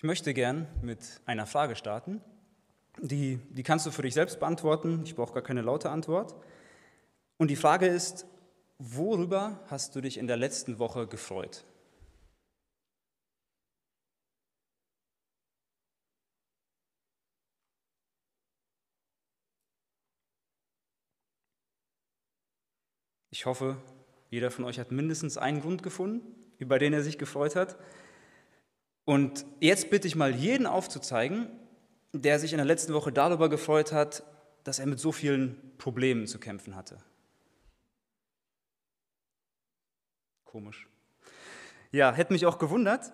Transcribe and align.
Ich 0.00 0.04
möchte 0.04 0.32
gern 0.32 0.66
mit 0.80 1.20
einer 1.26 1.44
Frage 1.44 1.76
starten. 1.76 2.22
Die, 3.02 3.36
die 3.50 3.62
kannst 3.62 3.84
du 3.84 3.90
für 3.90 4.00
dich 4.00 4.14
selbst 4.14 4.40
beantworten. 4.40 5.02
Ich 5.04 5.14
brauche 5.14 5.34
gar 5.34 5.42
keine 5.42 5.60
laute 5.60 5.90
Antwort. 5.90 6.34
Und 7.36 7.48
die 7.48 7.56
Frage 7.56 7.86
ist, 7.86 8.24
worüber 8.78 9.60
hast 9.66 9.94
du 9.94 10.00
dich 10.00 10.16
in 10.16 10.26
der 10.26 10.38
letzten 10.38 10.78
Woche 10.78 11.06
gefreut? 11.06 11.66
Ich 23.28 23.44
hoffe, 23.44 23.76
jeder 24.30 24.50
von 24.50 24.64
euch 24.64 24.78
hat 24.78 24.92
mindestens 24.92 25.36
einen 25.36 25.60
Grund 25.60 25.82
gefunden, 25.82 26.22
über 26.56 26.78
den 26.78 26.94
er 26.94 27.02
sich 27.02 27.18
gefreut 27.18 27.54
hat. 27.54 27.76
Und 29.04 29.44
jetzt 29.60 29.90
bitte 29.90 30.06
ich 30.06 30.16
mal 30.16 30.34
jeden 30.34 30.66
aufzuzeigen, 30.66 31.48
der 32.12 32.38
sich 32.38 32.52
in 32.52 32.58
der 32.58 32.66
letzten 32.66 32.92
Woche 32.92 33.12
darüber 33.12 33.48
gefreut 33.48 33.92
hat, 33.92 34.24
dass 34.64 34.78
er 34.78 34.86
mit 34.86 35.00
so 35.00 35.12
vielen 35.12 35.76
Problemen 35.78 36.26
zu 36.26 36.38
kämpfen 36.38 36.76
hatte. 36.76 36.98
Komisch. 40.44 40.88
Ja, 41.92 42.12
hätte 42.12 42.32
mich 42.32 42.46
auch 42.46 42.58
gewundert, 42.58 43.12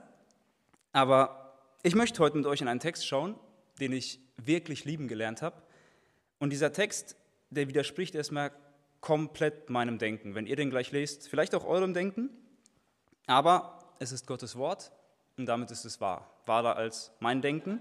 aber 0.93 1.59
ich 1.83 1.95
möchte 1.95 2.23
heute 2.23 2.37
mit 2.37 2.47
euch 2.47 2.61
in 2.61 2.69
einen 2.69 2.81
Text 2.81 3.07
schauen, 3.07 3.37
den 3.81 3.93
ich 3.93 4.21
wirklich 4.37 4.85
lieben 4.85 5.09
gelernt 5.09 5.43
habe. 5.43 5.63
Und 6.39 6.51
dieser 6.51 6.73
Text, 6.73 7.17
der 7.51 7.69
widerspricht 7.69 8.15
erstmal 8.15 8.53
komplett 9.01 9.71
meinem 9.71 9.99
Denken. 9.99 10.35
Wenn 10.35 10.47
ihr 10.47 10.57
den 10.57 10.71
gleich 10.71 10.91
lest, 10.93 11.29
vielleicht 11.29 11.55
auch 11.55 11.65
eurem 11.65 11.95
Denken, 11.95 12.31
aber 13.27 13.95
es 13.99 14.13
ist 14.13 14.27
Gottes 14.27 14.57
Wort 14.57 14.93
und 15.37 15.47
damit 15.47 15.71
ist 15.71 15.85
es 15.85 16.01
wahr, 16.01 16.31
wahrer 16.47 16.77
als 16.77 17.13
mein 17.21 17.43
Denken. 17.43 17.81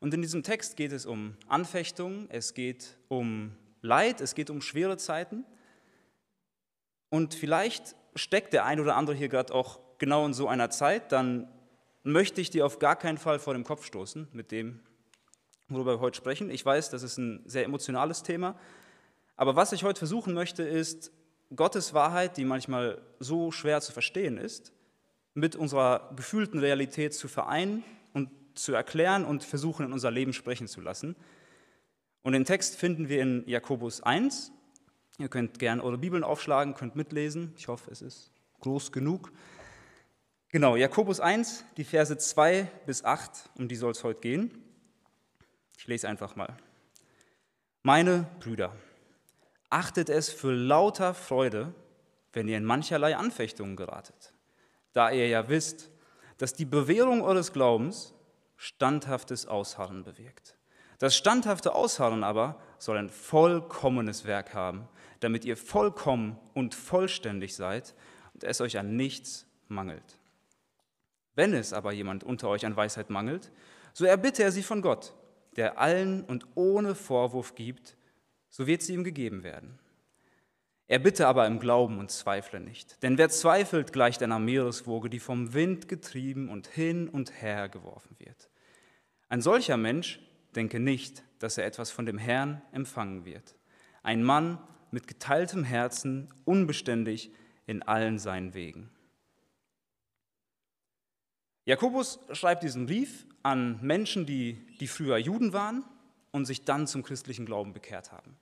Und 0.00 0.12
in 0.12 0.20
diesem 0.20 0.42
Text 0.42 0.76
geht 0.76 0.92
es 0.92 1.06
um 1.06 1.36
Anfechtung, 1.48 2.26
es 2.28 2.54
geht 2.54 2.98
um 3.08 3.56
Leid, 3.80 4.20
es 4.20 4.34
geht 4.34 4.50
um 4.50 4.60
schwere 4.60 4.98
Zeiten. 4.98 5.44
Und 7.08 7.34
vielleicht 7.34 7.96
steckt 8.14 8.52
der 8.52 8.64
ein 8.64 8.80
oder 8.80 8.96
andere 8.96 9.16
hier 9.16 9.28
gerade 9.28 9.54
auch 9.54 9.80
genau 9.98 10.26
in 10.26 10.34
so 10.34 10.48
einer 10.48 10.70
Zeit, 10.70 11.12
dann 11.12 11.48
möchte 12.02 12.40
ich 12.40 12.50
dir 12.50 12.66
auf 12.66 12.78
gar 12.78 12.96
keinen 12.96 13.18
Fall 13.18 13.38
vor 13.38 13.54
dem 13.54 13.64
Kopf 13.64 13.84
stoßen 13.84 14.28
mit 14.32 14.52
dem, 14.52 14.80
worüber 15.68 15.94
wir 15.94 16.00
heute 16.00 16.16
sprechen. 16.16 16.50
Ich 16.50 16.64
weiß, 16.64 16.90
das 16.90 17.02
ist 17.02 17.16
ein 17.16 17.42
sehr 17.46 17.64
emotionales 17.64 18.22
Thema, 18.22 18.58
aber 19.36 19.56
was 19.56 19.72
ich 19.72 19.82
heute 19.82 19.98
versuchen 19.98 20.34
möchte, 20.34 20.62
ist 20.62 21.10
Gottes 21.54 21.94
Wahrheit, 21.94 22.36
die 22.36 22.44
manchmal 22.44 23.00
so 23.18 23.50
schwer 23.50 23.80
zu 23.80 23.92
verstehen 23.92 24.36
ist, 24.36 24.72
mit 25.36 25.54
unserer 25.54 26.10
gefühlten 26.16 26.58
Realität 26.58 27.12
zu 27.14 27.28
vereinen 27.28 27.84
und 28.14 28.30
zu 28.54 28.72
erklären 28.72 29.26
und 29.26 29.44
versuchen, 29.44 29.84
in 29.84 29.92
unser 29.92 30.10
Leben 30.10 30.32
sprechen 30.32 30.66
zu 30.66 30.80
lassen. 30.80 31.14
Und 32.22 32.32
den 32.32 32.46
Text 32.46 32.76
finden 32.76 33.10
wir 33.10 33.20
in 33.20 33.46
Jakobus 33.46 34.02
1. 34.02 34.50
Ihr 35.18 35.28
könnt 35.28 35.58
gerne 35.58 35.84
eure 35.84 35.98
Bibeln 35.98 36.24
aufschlagen, 36.24 36.72
könnt 36.74 36.96
mitlesen. 36.96 37.52
Ich 37.58 37.68
hoffe, 37.68 37.90
es 37.90 38.00
ist 38.00 38.32
groß 38.60 38.92
genug. 38.92 39.30
Genau, 40.48 40.74
Jakobus 40.74 41.20
1, 41.20 41.66
die 41.76 41.84
Verse 41.84 42.16
2 42.16 42.70
bis 42.86 43.04
8, 43.04 43.50
um 43.58 43.68
die 43.68 43.76
soll 43.76 43.92
es 43.92 44.04
heute 44.04 44.20
gehen. 44.20 44.50
Ich 45.76 45.86
lese 45.86 46.08
einfach 46.08 46.34
mal. 46.34 46.56
Meine 47.82 48.26
Brüder, 48.40 48.74
achtet 49.68 50.08
es 50.08 50.30
für 50.30 50.52
lauter 50.52 51.12
Freude, 51.12 51.74
wenn 52.32 52.48
ihr 52.48 52.56
in 52.56 52.64
mancherlei 52.64 53.16
Anfechtungen 53.16 53.76
geratet 53.76 54.32
da 54.96 55.10
ihr 55.10 55.28
ja 55.28 55.48
wisst, 55.48 55.90
dass 56.38 56.54
die 56.54 56.64
Bewährung 56.64 57.22
eures 57.22 57.52
Glaubens 57.52 58.14
standhaftes 58.56 59.46
Ausharren 59.46 60.04
bewirkt. 60.04 60.56
Das 60.98 61.14
standhafte 61.14 61.74
Ausharren 61.74 62.24
aber 62.24 62.58
soll 62.78 62.96
ein 62.96 63.10
vollkommenes 63.10 64.24
Werk 64.24 64.54
haben, 64.54 64.88
damit 65.20 65.44
ihr 65.44 65.58
vollkommen 65.58 66.38
und 66.54 66.74
vollständig 66.74 67.54
seid 67.54 67.94
und 68.32 68.44
es 68.44 68.62
euch 68.62 68.78
an 68.78 68.96
nichts 68.96 69.46
mangelt. 69.68 70.18
Wenn 71.34 71.52
es 71.52 71.74
aber 71.74 71.92
jemand 71.92 72.24
unter 72.24 72.48
euch 72.48 72.64
an 72.64 72.76
Weisheit 72.76 73.10
mangelt, 73.10 73.52
so 73.92 74.06
erbitte 74.06 74.42
er 74.42 74.52
sie 74.52 74.62
von 74.62 74.80
Gott, 74.80 75.14
der 75.56 75.78
allen 75.78 76.24
und 76.24 76.46
ohne 76.54 76.94
Vorwurf 76.94 77.54
gibt, 77.54 77.98
so 78.48 78.66
wird 78.66 78.80
sie 78.80 78.94
ihm 78.94 79.04
gegeben 79.04 79.42
werden. 79.42 79.78
Er 80.88 81.00
bitte 81.00 81.26
aber 81.26 81.46
im 81.46 81.58
Glauben 81.58 81.98
und 81.98 82.10
zweifle 82.10 82.60
nicht. 82.60 83.02
Denn 83.02 83.18
wer 83.18 83.28
zweifelt, 83.28 83.92
gleicht 83.92 84.22
einer 84.22 84.38
Meereswoge, 84.38 85.10
die 85.10 85.18
vom 85.18 85.52
Wind 85.52 85.88
getrieben 85.88 86.48
und 86.48 86.68
hin 86.68 87.08
und 87.08 87.42
her 87.42 87.68
geworfen 87.68 88.16
wird. 88.18 88.50
Ein 89.28 89.42
solcher 89.42 89.76
Mensch 89.76 90.20
denke 90.54 90.78
nicht, 90.78 91.24
dass 91.40 91.58
er 91.58 91.66
etwas 91.66 91.90
von 91.90 92.06
dem 92.06 92.18
Herrn 92.18 92.62
empfangen 92.70 93.24
wird. 93.24 93.56
Ein 94.04 94.22
Mann 94.22 94.58
mit 94.92 95.08
geteiltem 95.08 95.64
Herzen, 95.64 96.32
unbeständig 96.44 97.32
in 97.66 97.82
allen 97.82 98.18
seinen 98.20 98.54
Wegen. 98.54 98.90
Jakobus 101.64 102.20
schreibt 102.30 102.62
diesen 102.62 102.86
Brief 102.86 103.26
an 103.42 103.80
Menschen, 103.82 104.24
die, 104.24 104.64
die 104.78 104.86
früher 104.86 105.18
Juden 105.18 105.52
waren 105.52 105.84
und 106.30 106.44
sich 106.44 106.64
dann 106.64 106.86
zum 106.86 107.02
christlichen 107.02 107.44
Glauben 107.44 107.72
bekehrt 107.72 108.12
haben. 108.12 108.36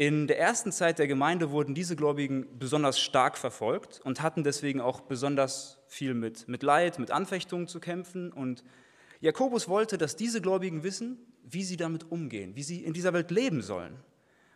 In 0.00 0.28
der 0.28 0.38
ersten 0.38 0.70
Zeit 0.70 1.00
der 1.00 1.08
Gemeinde 1.08 1.50
wurden 1.50 1.74
diese 1.74 1.96
Gläubigen 1.96 2.46
besonders 2.56 3.00
stark 3.00 3.36
verfolgt 3.36 4.00
und 4.04 4.22
hatten 4.22 4.44
deswegen 4.44 4.80
auch 4.80 5.00
besonders 5.00 5.80
viel 5.88 6.14
mit, 6.14 6.46
mit 6.46 6.62
Leid, 6.62 7.00
mit 7.00 7.10
Anfechtungen 7.10 7.66
zu 7.66 7.80
kämpfen. 7.80 8.32
Und 8.32 8.62
Jakobus 9.20 9.68
wollte, 9.68 9.98
dass 9.98 10.14
diese 10.14 10.40
Gläubigen 10.40 10.84
wissen, 10.84 11.18
wie 11.42 11.64
sie 11.64 11.76
damit 11.76 12.12
umgehen, 12.12 12.54
wie 12.54 12.62
sie 12.62 12.84
in 12.84 12.92
dieser 12.92 13.12
Welt 13.12 13.32
leben 13.32 13.60
sollen. 13.60 13.96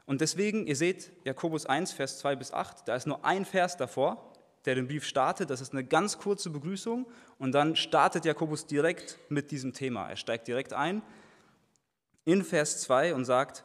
Und 0.06 0.20
deswegen, 0.20 0.68
ihr 0.68 0.76
seht, 0.76 1.10
Jakobus 1.24 1.66
1, 1.66 1.90
Vers 1.90 2.20
2 2.20 2.36
bis 2.36 2.52
8, 2.52 2.86
da 2.86 2.94
ist 2.94 3.08
nur 3.08 3.24
ein 3.24 3.44
Vers 3.44 3.76
davor, 3.76 4.32
der 4.64 4.76
den 4.76 4.86
Brief 4.86 5.04
startet. 5.04 5.50
Das 5.50 5.60
ist 5.60 5.72
eine 5.72 5.82
ganz 5.82 6.18
kurze 6.18 6.50
Begrüßung. 6.50 7.04
Und 7.40 7.50
dann 7.50 7.74
startet 7.74 8.24
Jakobus 8.24 8.68
direkt 8.68 9.18
mit 9.28 9.50
diesem 9.50 9.72
Thema. 9.72 10.08
Er 10.08 10.16
steigt 10.16 10.46
direkt 10.46 10.72
ein 10.72 11.02
in 12.24 12.44
Vers 12.44 12.80
2 12.82 13.16
und 13.16 13.24
sagt, 13.24 13.64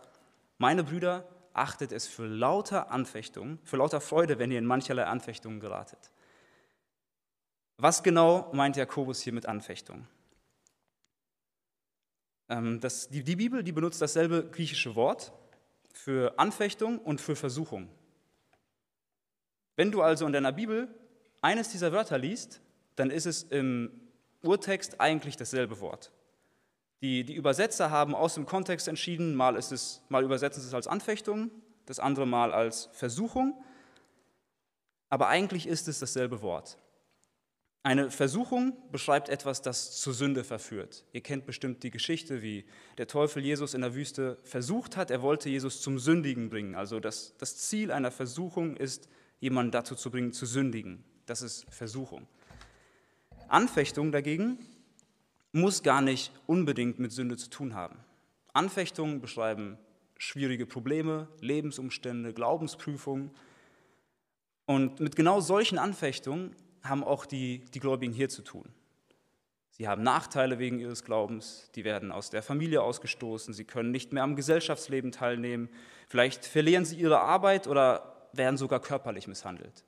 meine 0.58 0.84
Brüder, 0.84 1.24
achtet 1.58 1.92
es 1.92 2.08
für 2.08 2.28
lauter 2.28 2.92
Anfechtung, 2.92 3.60
für 3.64 3.78
lauter 3.78 4.02
Freude, 4.02 4.40
wenn 4.40 4.52
ihr 4.52 4.60
in 4.60 4.66
mancherlei 4.66 5.06
Anfechtungen 5.06 5.60
geratet. 5.60 6.12
Was 7.78 8.04
genau 8.04 8.50
meint 8.54 8.76
Jakobus 8.76 9.22
hier 9.22 9.34
mit 9.34 9.46
Anfechtung? 9.46 10.08
Ähm, 12.50 12.80
das, 12.80 13.10
die, 13.10 13.24
die 13.24 13.36
Bibel 13.36 13.64
die 13.64 13.72
benutzt 13.72 14.02
dasselbe 14.02 14.50
griechische 14.50 14.96
Wort 14.96 15.32
für 15.94 16.38
Anfechtung 16.38 17.00
und 17.00 17.22
für 17.22 17.36
Versuchung. 17.36 17.90
Wenn 19.76 19.92
du 19.92 20.02
also 20.02 20.26
in 20.26 20.34
deiner 20.34 20.52
Bibel 20.52 20.88
eines 21.42 21.70
dieser 21.70 21.92
Wörter 21.92 22.18
liest, 22.18 22.62
dann 22.96 23.12
ist 23.12 23.26
es 23.26 23.44
im 23.44 23.92
Urtext 24.42 25.00
eigentlich 25.00 25.38
dasselbe 25.38 25.80
Wort. 25.80 26.12
Die, 27.02 27.24
die 27.24 27.36
Übersetzer 27.36 27.92
haben 27.92 28.16
aus 28.16 28.34
dem 28.34 28.46
Kontext 28.46 28.88
entschieden, 28.88 29.36
mal, 29.36 29.56
ist 29.56 29.72
es, 29.72 30.02
mal 30.10 30.24
übersetzen 30.24 30.62
sie 30.62 30.68
es 30.68 30.74
als 30.74 30.88
Anfechtung, 30.88 31.52
das 31.86 32.00
andere 32.00 32.26
Mal 32.26 32.52
als 32.52 32.90
Versuchung, 32.92 33.54
aber 35.10 35.28
eigentlich 35.28 35.68
ist 35.68 35.88
es 35.88 36.00
dasselbe 36.00 36.42
Wort. 36.42 36.78
Eine 37.84 38.12
Versuchung 38.12 38.76
beschreibt 38.92 39.30
etwas, 39.30 39.62
das 39.62 39.96
zur 40.02 40.14
Sünde 40.14 40.44
verführt. 40.44 41.06
Ihr 41.14 41.22
kennt 41.22 41.46
bestimmt 41.46 41.84
die 41.84 41.92
Geschichte, 41.92 42.42
wie 42.42 42.66
der 42.98 43.08
Teufel 43.08 43.42
Jesus 43.42 43.74
in 43.74 43.80
der 43.80 43.96
Wüste 43.96 44.38
versucht 44.44 44.98
hat. 44.98 45.10
Er 45.10 45.22
wollte 45.22 45.50
Jesus 45.50 45.80
zum 45.82 45.98
Sündigen 45.98 46.50
bringen. 46.50 46.76
Also 46.76 47.00
das, 47.00 47.36
das 47.38 47.56
Ziel 47.56 47.92
einer 47.92 48.12
Versuchung 48.12 48.76
ist, 48.76 49.08
jemanden 49.40 49.72
dazu 49.72 49.96
zu 49.96 50.12
bringen, 50.12 50.34
zu 50.34 50.46
sündigen. 50.46 51.06
Das 51.28 51.42
ist 51.42 51.66
Versuchung. 51.74 52.28
Anfechtung 53.48 54.12
dagegen 54.12 54.60
muss 55.58 55.84
gar 55.84 56.02
nicht 56.02 56.32
unbedingt 56.46 57.00
mit 57.00 57.12
Sünde 57.12 57.38
zu 57.38 57.50
tun 57.50 57.74
haben. 57.74 57.98
Anfechtungen 58.54 59.22
beschreiben 59.22 59.78
schwierige 60.18 60.66
Probleme, 60.66 61.28
Lebensumstände, 61.42 62.34
Glaubensprüfungen. 62.34 63.32
Und 64.66 65.00
mit 65.00 65.16
genau 65.16 65.42
solchen 65.42 65.78
Anfechtungen 65.78 66.56
haben 66.84 67.04
auch 67.04 67.26
die, 67.26 67.60
die 67.74 67.80
Gläubigen 67.80 68.14
hier 68.14 68.30
zu 68.30 68.42
tun. 68.42 68.66
Sie 69.72 69.88
haben 69.88 70.02
Nachteile 70.02 70.58
wegen 70.58 70.80
ihres 70.80 71.04
Glaubens, 71.04 71.70
die 71.76 71.84
werden 71.84 72.12
aus 72.12 72.32
der 72.32 72.42
Familie 72.42 72.82
ausgestoßen, 72.82 73.54
sie 73.54 73.64
können 73.64 73.92
nicht 73.92 74.12
mehr 74.12 74.24
am 74.24 74.36
Gesellschaftsleben 74.36 75.12
teilnehmen, 75.12 75.70
vielleicht 76.08 76.46
verlieren 76.46 76.84
sie 76.84 76.96
ihre 76.96 77.20
Arbeit 77.20 77.68
oder 77.68 78.28
werden 78.34 78.58
sogar 78.58 78.80
körperlich 78.80 79.28
misshandelt. 79.28 79.86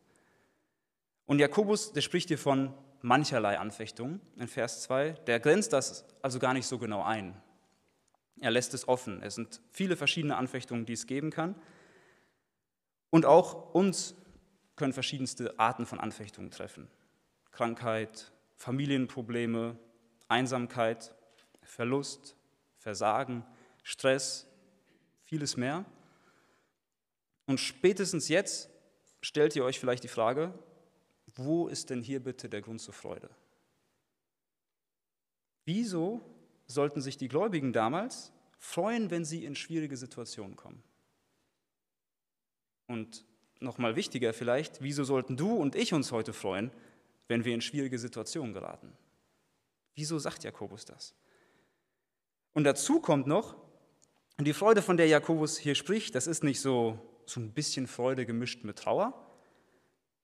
Und 1.25 1.39
Jakobus, 1.39 1.92
der 1.92 2.01
spricht 2.01 2.27
hier 2.27 2.38
von 2.38 2.72
mancherlei 3.01 3.60
Anfechtungen 3.60 4.22
in 4.38 4.48
Vers 4.48 4.81
2, 4.84 5.12
der 5.28 5.40
grenzt 5.40 5.74
das 5.74 6.06
also 6.22 6.40
gar 6.40 6.54
nicht 6.54 6.68
so 6.68 6.78
genau 6.78 7.04
ein. 7.04 7.40
Er 8.42 8.51
lässt 8.51 8.74
es 8.74 8.88
offen. 8.88 9.22
Es 9.22 9.36
sind 9.36 9.62
viele 9.72 9.96
verschiedene 9.96 10.38
Anfechtungen, 10.38 10.86
die 10.86 10.94
es 10.94 11.07
geben 11.07 11.30
kann. 11.30 11.56
Und 13.10 13.25
auch 13.25 13.74
uns 13.74 14.16
können 14.75 14.94
verschiedenste 14.94 15.60
Arten 15.60 15.86
von 15.86 16.00
Anfechtungen 16.00 16.51
treffen. 16.51 16.88
Krankheit, 17.51 18.31
Familienprobleme, 18.56 19.78
Einsamkeit, 20.28 21.13
Verlust, 21.63 22.36
Versagen, 22.78 23.46
Stress, 23.84 24.48
vieles 25.24 25.57
mehr. 25.57 25.86
Und 27.46 27.60
spätestens 27.60 28.30
jetzt 28.30 28.69
stellt 29.22 29.56
ihr 29.56 29.66
euch 29.66 29.80
vielleicht 29.80 30.04
die 30.04 30.10
Frage, 30.10 30.54
wo 31.35 31.67
ist 31.67 31.89
denn 31.89 32.01
hier 32.01 32.19
bitte 32.19 32.49
der 32.49 32.61
Grund 32.61 32.81
zur 32.81 32.93
Freude? 32.93 33.29
Wieso 35.65 36.21
sollten 36.67 37.01
sich 37.01 37.17
die 37.17 37.27
Gläubigen 37.27 37.73
damals 37.73 38.31
freuen, 38.57 39.11
wenn 39.11 39.25
sie 39.25 39.45
in 39.45 39.55
schwierige 39.55 39.97
Situationen 39.97 40.55
kommen? 40.55 40.81
Und 42.87 43.25
nochmal 43.59 43.95
wichtiger 43.95 44.33
vielleicht, 44.33 44.81
wieso 44.81 45.03
sollten 45.03 45.37
du 45.37 45.53
und 45.53 45.75
ich 45.75 45.93
uns 45.93 46.11
heute 46.11 46.33
freuen, 46.33 46.71
wenn 47.27 47.45
wir 47.45 47.53
in 47.53 47.61
schwierige 47.61 47.99
Situationen 47.99 48.53
geraten? 48.53 48.91
Wieso 49.95 50.17
sagt 50.17 50.43
Jakobus 50.43 50.85
das? 50.85 51.13
Und 52.53 52.63
dazu 52.63 52.99
kommt 52.99 53.27
noch, 53.27 53.55
die 54.39 54.53
Freude, 54.53 54.81
von 54.81 54.97
der 54.97 55.07
Jakobus 55.07 55.57
hier 55.57 55.75
spricht, 55.75 56.15
das 56.15 56.25
ist 56.25 56.43
nicht 56.43 56.61
so, 56.61 56.97
so 57.25 57.39
ein 57.41 57.51
bisschen 57.51 57.87
Freude 57.87 58.25
gemischt 58.25 58.63
mit 58.63 58.79
Trauer. 58.79 59.13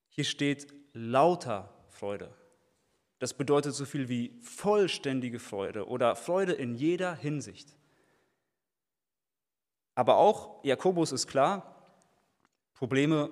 Hier 0.08 0.24
steht 0.24 0.66
lauter 0.96 1.68
Freude. 1.90 2.32
Das 3.18 3.34
bedeutet 3.34 3.74
so 3.74 3.84
viel 3.84 4.08
wie 4.08 4.38
vollständige 4.42 5.38
Freude 5.38 5.86
oder 5.86 6.16
Freude 6.16 6.52
in 6.52 6.74
jeder 6.74 7.14
Hinsicht. 7.14 7.76
Aber 9.94 10.16
auch 10.16 10.62
Jakobus 10.64 11.12
ist 11.12 11.26
klar, 11.26 11.74
Probleme 12.74 13.30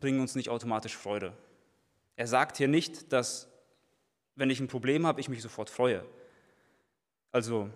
bringen 0.00 0.20
uns 0.20 0.34
nicht 0.34 0.48
automatisch 0.48 0.96
Freude. 0.96 1.32
Er 2.16 2.26
sagt 2.26 2.56
hier 2.56 2.68
nicht, 2.68 3.12
dass 3.12 3.48
wenn 4.34 4.50
ich 4.50 4.60
ein 4.60 4.68
Problem 4.68 5.06
habe, 5.06 5.20
ich 5.20 5.28
mich 5.28 5.42
sofort 5.42 5.70
freue. 5.70 6.04
Also, 7.32 7.70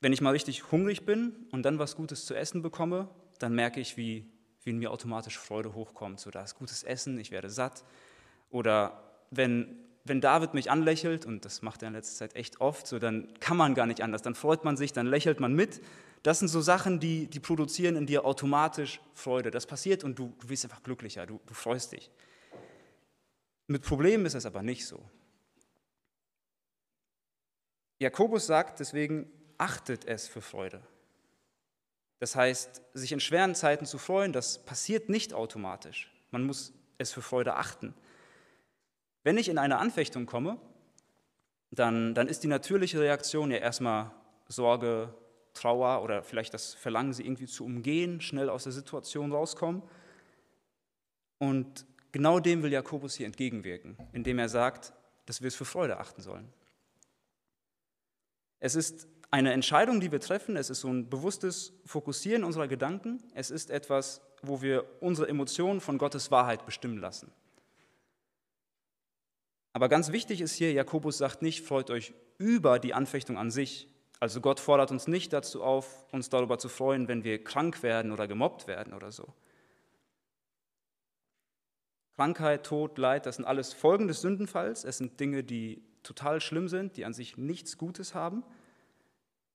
wenn 0.00 0.12
ich 0.12 0.20
mal 0.20 0.30
richtig 0.30 0.70
hungrig 0.70 1.04
bin 1.04 1.46
und 1.50 1.62
dann 1.62 1.78
was 1.78 1.96
Gutes 1.96 2.24
zu 2.24 2.34
essen 2.34 2.62
bekomme, 2.62 3.08
dann 3.38 3.54
merke 3.54 3.80
ich, 3.80 3.96
wie, 3.96 4.30
wie 4.62 4.70
in 4.70 4.78
mir 4.78 4.90
automatisch 4.90 5.38
Freude 5.38 5.74
hochkommt. 5.74 6.20
So, 6.20 6.30
da 6.30 6.42
ist 6.42 6.54
gutes 6.54 6.82
Essen, 6.82 7.18
ich 7.18 7.30
werde 7.30 7.50
satt. 7.50 7.84
Oder 8.50 9.02
wenn, 9.30 9.76
wenn 10.04 10.20
David 10.20 10.54
mich 10.54 10.70
anlächelt, 10.70 11.24
und 11.24 11.44
das 11.44 11.62
macht 11.62 11.82
er 11.82 11.88
in 11.88 11.94
letzter 11.94 12.18
Zeit 12.18 12.36
echt 12.36 12.60
oft, 12.60 12.86
so, 12.86 12.98
dann 12.98 13.28
kann 13.40 13.56
man 13.56 13.74
gar 13.74 13.86
nicht 13.86 14.02
anders. 14.02 14.22
Dann 14.22 14.34
freut 14.34 14.64
man 14.64 14.76
sich, 14.76 14.92
dann 14.92 15.06
lächelt 15.06 15.40
man 15.40 15.54
mit 15.54 15.80
das 16.22 16.38
sind 16.38 16.48
so 16.48 16.60
Sachen, 16.60 17.00
die, 17.00 17.26
die 17.28 17.40
produzieren 17.40 17.96
in 17.96 18.06
dir 18.06 18.24
automatisch 18.24 19.00
Freude. 19.14 19.50
Das 19.50 19.66
passiert 19.66 20.04
und 20.04 20.18
du, 20.18 20.34
du 20.38 20.48
wirst 20.48 20.64
einfach 20.64 20.82
glücklicher, 20.82 21.26
du, 21.26 21.40
du 21.46 21.54
freust 21.54 21.92
dich. 21.92 22.10
Mit 23.66 23.82
Problemen 23.82 24.26
ist 24.26 24.34
es 24.34 24.44
aber 24.44 24.62
nicht 24.62 24.86
so. 24.86 25.02
Jakobus 27.98 28.46
sagt 28.46 28.80
deswegen, 28.80 29.30
achtet 29.56 30.06
es 30.06 30.28
für 30.28 30.40
Freude. 30.40 30.82
Das 32.18 32.36
heißt, 32.36 32.82
sich 32.92 33.12
in 33.12 33.20
schweren 33.20 33.54
Zeiten 33.54 33.86
zu 33.86 33.96
freuen, 33.96 34.32
das 34.32 34.58
passiert 34.58 35.08
nicht 35.08 35.32
automatisch. 35.32 36.12
Man 36.30 36.44
muss 36.44 36.72
es 36.98 37.12
für 37.12 37.22
Freude 37.22 37.54
achten. 37.54 37.94
Wenn 39.22 39.38
ich 39.38 39.48
in 39.48 39.58
eine 39.58 39.78
Anfechtung 39.78 40.26
komme, 40.26 40.58
dann, 41.70 42.14
dann 42.14 42.26
ist 42.28 42.42
die 42.42 42.48
natürliche 42.48 43.00
Reaktion 43.00 43.50
ja 43.50 43.58
erstmal 43.58 44.10
Sorge, 44.48 45.14
Trauer 45.54 46.02
oder 46.02 46.22
vielleicht 46.22 46.54
das 46.54 46.74
Verlangen, 46.74 47.12
sie 47.12 47.24
irgendwie 47.24 47.46
zu 47.46 47.64
umgehen, 47.64 48.20
schnell 48.20 48.48
aus 48.48 48.64
der 48.64 48.72
Situation 48.72 49.32
rauskommen. 49.32 49.82
Und 51.38 51.86
genau 52.12 52.40
dem 52.40 52.62
will 52.62 52.72
Jakobus 52.72 53.14
hier 53.14 53.26
entgegenwirken, 53.26 53.96
indem 54.12 54.38
er 54.38 54.48
sagt, 54.48 54.92
dass 55.26 55.40
wir 55.40 55.48
es 55.48 55.54
für 55.54 55.64
Freude 55.64 55.98
achten 55.98 56.22
sollen. 56.22 56.52
Es 58.58 58.74
ist 58.74 59.08
eine 59.30 59.52
Entscheidung, 59.52 60.00
die 60.00 60.12
wir 60.12 60.20
treffen, 60.20 60.56
es 60.56 60.70
ist 60.70 60.80
so 60.80 60.88
ein 60.88 61.08
bewusstes 61.08 61.72
Fokussieren 61.86 62.44
unserer 62.44 62.68
Gedanken, 62.68 63.22
es 63.34 63.50
ist 63.50 63.70
etwas, 63.70 64.20
wo 64.42 64.60
wir 64.60 64.84
unsere 65.00 65.28
Emotionen 65.28 65.80
von 65.80 65.98
Gottes 65.98 66.30
Wahrheit 66.30 66.66
bestimmen 66.66 66.98
lassen. 66.98 67.32
Aber 69.72 69.88
ganz 69.88 70.12
wichtig 70.12 70.40
ist 70.40 70.54
hier, 70.54 70.72
Jakobus 70.72 71.18
sagt 71.18 71.42
nicht, 71.42 71.64
freut 71.64 71.90
euch 71.90 72.12
über 72.38 72.78
die 72.78 72.94
Anfechtung 72.94 73.38
an 73.38 73.50
sich, 73.50 73.88
also 74.20 74.42
Gott 74.42 74.60
fordert 74.60 74.90
uns 74.90 75.08
nicht 75.08 75.32
dazu 75.32 75.62
auf, 75.62 76.06
uns 76.12 76.28
darüber 76.28 76.58
zu 76.58 76.68
freuen, 76.68 77.08
wenn 77.08 77.24
wir 77.24 77.42
krank 77.42 77.82
werden 77.82 78.12
oder 78.12 78.28
gemobbt 78.28 78.66
werden 78.66 78.92
oder 78.92 79.10
so. 79.10 79.32
Krankheit, 82.16 82.66
Tod, 82.66 82.98
Leid, 82.98 83.24
das 83.24 83.36
sind 83.36 83.46
alles 83.46 83.72
Folgen 83.72 84.06
des 84.06 84.20
Sündenfalls. 84.20 84.84
Es 84.84 84.98
sind 84.98 85.18
Dinge, 85.18 85.42
die 85.42 85.82
total 86.02 86.42
schlimm 86.42 86.68
sind, 86.68 86.98
die 86.98 87.06
an 87.06 87.14
sich 87.14 87.38
nichts 87.38 87.78
Gutes 87.78 88.14
haben. 88.14 88.44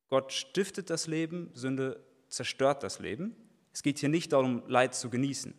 Gott 0.09 0.33
stiftet 0.33 0.89
das 0.89 1.05
Leben, 1.05 1.51
Sünde 1.53 2.03
zerstört 2.27 2.81
das 2.81 2.97
Leben. 2.97 3.35
Es 3.71 3.83
geht 3.83 3.99
hier 3.99 4.09
nicht 4.09 4.33
darum, 4.33 4.63
Leid 4.65 4.95
zu 4.95 5.11
genießen. 5.11 5.53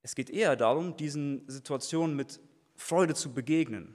Es 0.00 0.14
geht 0.14 0.30
eher 0.30 0.56
darum, 0.56 0.96
diesen 0.96 1.46
Situationen 1.50 2.16
mit 2.16 2.40
Freude 2.76 3.14
zu 3.14 3.32
begegnen, 3.32 3.94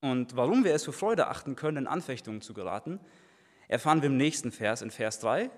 und 0.00 0.36
warum 0.36 0.64
wir 0.64 0.74
es 0.74 0.84
für 0.84 0.92
Freude 0.92 1.26
achten 1.28 1.56
können, 1.56 1.78
in 1.78 1.86
Anfechtungen 1.86 2.40
zu 2.40 2.54
geraten, 2.54 3.00
erfahren 3.68 4.02
wir 4.02 4.08
im 4.08 4.16
nächsten 4.16 4.52
Vers, 4.52 4.82
in 4.82 4.90
Vers 4.90 5.18
3. 5.20 5.50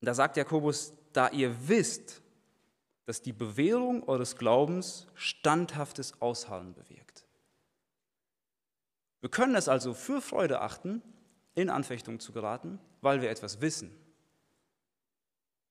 Da 0.00 0.14
sagt 0.14 0.36
Jakobus, 0.36 0.94
da 1.12 1.28
ihr 1.28 1.68
wisst, 1.68 2.22
dass 3.04 3.22
die 3.22 3.32
Bewährung 3.32 4.08
eures 4.08 4.36
Glaubens 4.36 5.06
standhaftes 5.14 6.20
Ausharren 6.20 6.74
bewirkt. 6.74 7.26
Wir 9.20 9.30
können 9.30 9.54
es 9.54 9.68
also 9.68 9.94
für 9.94 10.20
Freude 10.20 10.60
achten, 10.60 11.02
in 11.54 11.70
Anfechtung 11.70 12.20
zu 12.20 12.32
geraten, 12.32 12.78
weil 13.00 13.22
wir 13.22 13.30
etwas 13.30 13.60
wissen. 13.60 13.90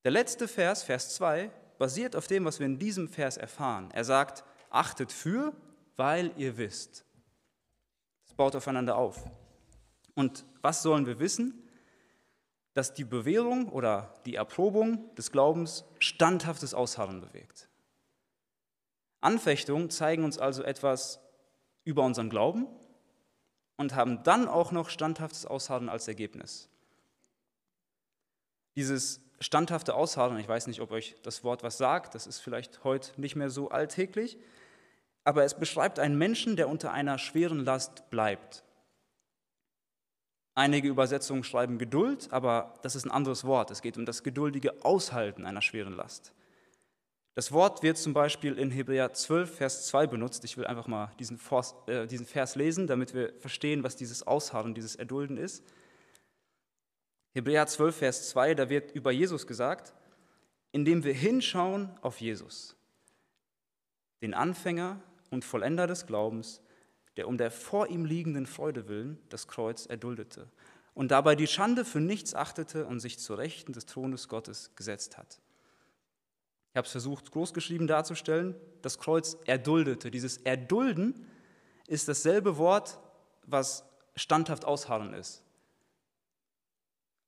Der 0.03 0.11
letzte 0.11 0.47
Vers, 0.47 0.83
Vers 0.83 1.15
2, 1.15 1.51
basiert 1.77 2.15
auf 2.15 2.27
dem, 2.27 2.45
was 2.45 2.59
wir 2.59 2.65
in 2.65 2.79
diesem 2.79 3.07
Vers 3.07 3.37
erfahren. 3.37 3.91
Er 3.91 4.03
sagt, 4.03 4.43
achtet 4.75 5.11
für, 5.11 5.53
weil 5.95 6.31
ihr 6.37 6.57
wisst 6.57 7.05
baut 8.35 8.55
aufeinander 8.55 8.97
auf. 8.97 9.23
Und 10.13 10.45
was 10.61 10.81
sollen 10.81 11.05
wir 11.05 11.19
wissen? 11.19 11.61
Dass 12.73 12.93
die 12.93 13.03
Bewährung 13.03 13.69
oder 13.69 14.13
die 14.25 14.35
Erprobung 14.35 15.13
des 15.15 15.31
Glaubens 15.31 15.85
standhaftes 15.99 16.73
Ausharren 16.73 17.21
bewegt. 17.21 17.69
Anfechtungen 19.21 19.89
zeigen 19.89 20.23
uns 20.23 20.37
also 20.37 20.63
etwas 20.63 21.19
über 21.83 22.03
unseren 22.03 22.29
Glauben 22.29 22.67
und 23.77 23.95
haben 23.95 24.23
dann 24.23 24.47
auch 24.47 24.71
noch 24.71 24.89
standhaftes 24.89 25.45
Ausharren 25.45 25.89
als 25.89 26.07
Ergebnis. 26.07 26.69
Dieses 28.75 29.21
standhafte 29.39 29.95
Ausharren, 29.95 30.37
ich 30.37 30.47
weiß 30.47 30.67
nicht, 30.67 30.81
ob 30.81 30.91
euch 30.91 31.15
das 31.23 31.43
Wort 31.43 31.63
was 31.63 31.77
sagt, 31.77 32.15
das 32.15 32.27
ist 32.27 32.39
vielleicht 32.39 32.83
heute 32.83 33.19
nicht 33.19 33.35
mehr 33.35 33.49
so 33.49 33.69
alltäglich, 33.69 34.37
aber 35.25 35.43
es 35.43 35.55
beschreibt 35.55 35.99
einen 35.99 36.17
Menschen, 36.17 36.55
der 36.55 36.69
unter 36.69 36.93
einer 36.93 37.17
schweren 37.17 37.65
Last 37.65 38.09
bleibt. 38.09 38.63
Einige 40.53 40.87
Übersetzungen 40.87 41.43
schreiben 41.43 41.77
Geduld, 41.77 42.31
aber 42.31 42.79
das 42.81 42.95
ist 42.95 43.05
ein 43.05 43.11
anderes 43.11 43.43
Wort. 43.43 43.71
Es 43.71 43.81
geht 43.81 43.97
um 43.97 44.05
das 44.05 44.23
geduldige 44.23 44.85
Aushalten 44.85 45.45
einer 45.45 45.61
schweren 45.61 45.93
Last. 45.93 46.31
Das 47.33 47.51
Wort 47.51 47.83
wird 47.83 47.97
zum 47.97 48.13
Beispiel 48.13 48.57
in 48.57 48.71
Hebräer 48.71 49.11
12, 49.11 49.57
Vers 49.57 49.87
2 49.87 50.07
benutzt. 50.07 50.45
Ich 50.45 50.55
will 50.55 50.65
einfach 50.65 50.87
mal 50.87 51.11
diesen 51.19 51.37
Vers, 51.37 51.75
äh, 51.87 52.07
diesen 52.07 52.25
Vers 52.25 52.55
lesen, 52.55 52.87
damit 52.87 53.13
wir 53.13 53.33
verstehen, 53.39 53.83
was 53.83 53.97
dieses 53.97 54.25
Ausharren, 54.25 54.73
dieses 54.73 54.95
Erdulden 54.95 55.35
ist. 55.35 55.61
Hebräer 57.33 57.67
12, 57.67 57.97
Vers 57.97 58.29
2, 58.29 58.55
da 58.55 58.69
wird 58.69 58.91
über 58.91 59.11
Jesus 59.11 59.45
gesagt, 59.47 59.93
indem 60.71 61.03
wir 61.03 61.13
hinschauen 61.13 61.89
auf 62.01 62.21
Jesus, 62.21 62.77
den 64.21 64.33
Anfänger 64.33 65.01
und 65.35 65.45
Vollender 65.45 65.85
des 65.85 66.07
Glaubens, 66.07 66.61
der 67.17 67.27
um 67.27 67.37
der 67.37 67.51
vor 67.51 67.87
ihm 67.87 68.05
liegenden 68.05 68.47
Freude 68.47 68.87
willen 68.87 69.19
das 69.29 69.47
Kreuz 69.47 69.85
erduldete 69.85 70.49
und 70.95 71.11
dabei 71.11 71.35
die 71.35 71.45
Schande 71.45 71.85
für 71.85 71.99
nichts 71.99 72.33
achtete 72.33 72.87
und 72.87 72.99
sich 72.99 73.19
zur 73.19 73.37
Rechten 73.37 73.73
des 73.73 73.85
Thrones 73.85 74.27
Gottes 74.27 74.71
gesetzt 74.75 75.17
hat. 75.17 75.39
Ich 76.71 76.77
habe 76.77 76.85
es 76.85 76.91
versucht, 76.91 77.31
großgeschrieben 77.31 77.87
darzustellen. 77.87 78.55
Das 78.81 78.97
Kreuz 78.97 79.37
erduldete. 79.45 80.09
Dieses 80.09 80.37
Erdulden 80.37 81.25
ist 81.87 82.07
dasselbe 82.07 82.57
Wort, 82.57 82.99
was 83.45 83.85
standhaft 84.15 84.65
ausharren 84.65 85.13
ist. 85.13 85.43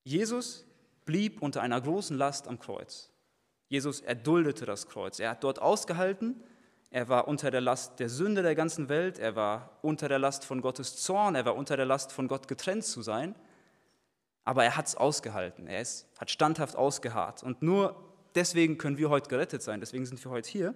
Jesus 0.04 0.66
blieb 1.06 1.42
unter 1.42 1.62
einer 1.62 1.80
großen 1.80 2.18
Last 2.18 2.48
am 2.48 2.60
Kreuz. 2.60 3.12
Jesus 3.70 4.00
erduldete 4.00 4.66
das 4.66 4.88
Kreuz. 4.88 5.20
Er 5.20 5.32
hat 5.32 5.44
dort 5.44 5.60
ausgehalten, 5.60 6.42
er 6.90 7.10
war 7.10 7.28
unter 7.28 7.52
der 7.52 7.62
Last 7.62 8.00
der 8.00 8.10
Sünde 8.10 8.42
der 8.44 8.56
ganzen 8.56 8.90
Welt, 8.90 9.20
er 9.20 9.36
war 9.36 9.78
unter 9.82 10.08
der 10.08 10.20
Last 10.20 10.46
von 10.46 10.62
Gottes 10.62 10.96
Zorn, 10.98 11.36
er 11.36 11.46
war 11.46 11.56
unter 11.56 11.76
der 11.76 11.86
Last 11.86 12.12
von 12.12 12.28
Gott 12.28 12.48
getrennt 12.48 12.86
zu 12.86 13.02
sein. 13.02 13.36
Aber 14.46 14.64
er 14.64 14.78
hat 14.78 14.88
es 14.88 14.96
ausgehalten, 14.96 15.68
er 15.68 15.82
ist, 15.82 16.08
hat 16.18 16.32
standhaft 16.32 16.78
ausgeharrt. 16.78 17.44
Und 17.44 17.62
nur 17.62 18.02
deswegen 18.36 18.78
können 18.78 18.98
wir 18.98 19.10
heute 19.10 19.30
gerettet 19.30 19.62
sein, 19.62 19.82
deswegen 19.82 20.06
sind 20.06 20.24
wir 20.24 20.32
heute 20.32 20.50
hier. 20.50 20.74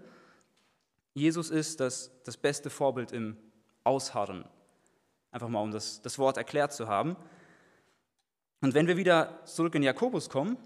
Jesus 1.14 1.50
ist 1.50 1.80
das, 1.80 2.12
das 2.26 2.36
beste 2.36 2.70
Vorbild 2.70 3.14
im 3.14 3.38
Ausharren. 3.86 4.46
Einfach 5.32 5.48
mal, 5.48 5.62
um 5.62 5.72
das, 5.72 6.02
das 6.02 6.20
Wort 6.20 6.36
erklärt 6.36 6.74
zu 6.74 6.90
haben. 6.90 7.16
Und 8.60 8.74
wenn 8.74 8.88
wir 8.88 8.98
wieder 8.98 9.40
zurück 9.46 9.76
in 9.76 9.84
Jakobus 9.84 10.30
kommen, 10.30 10.58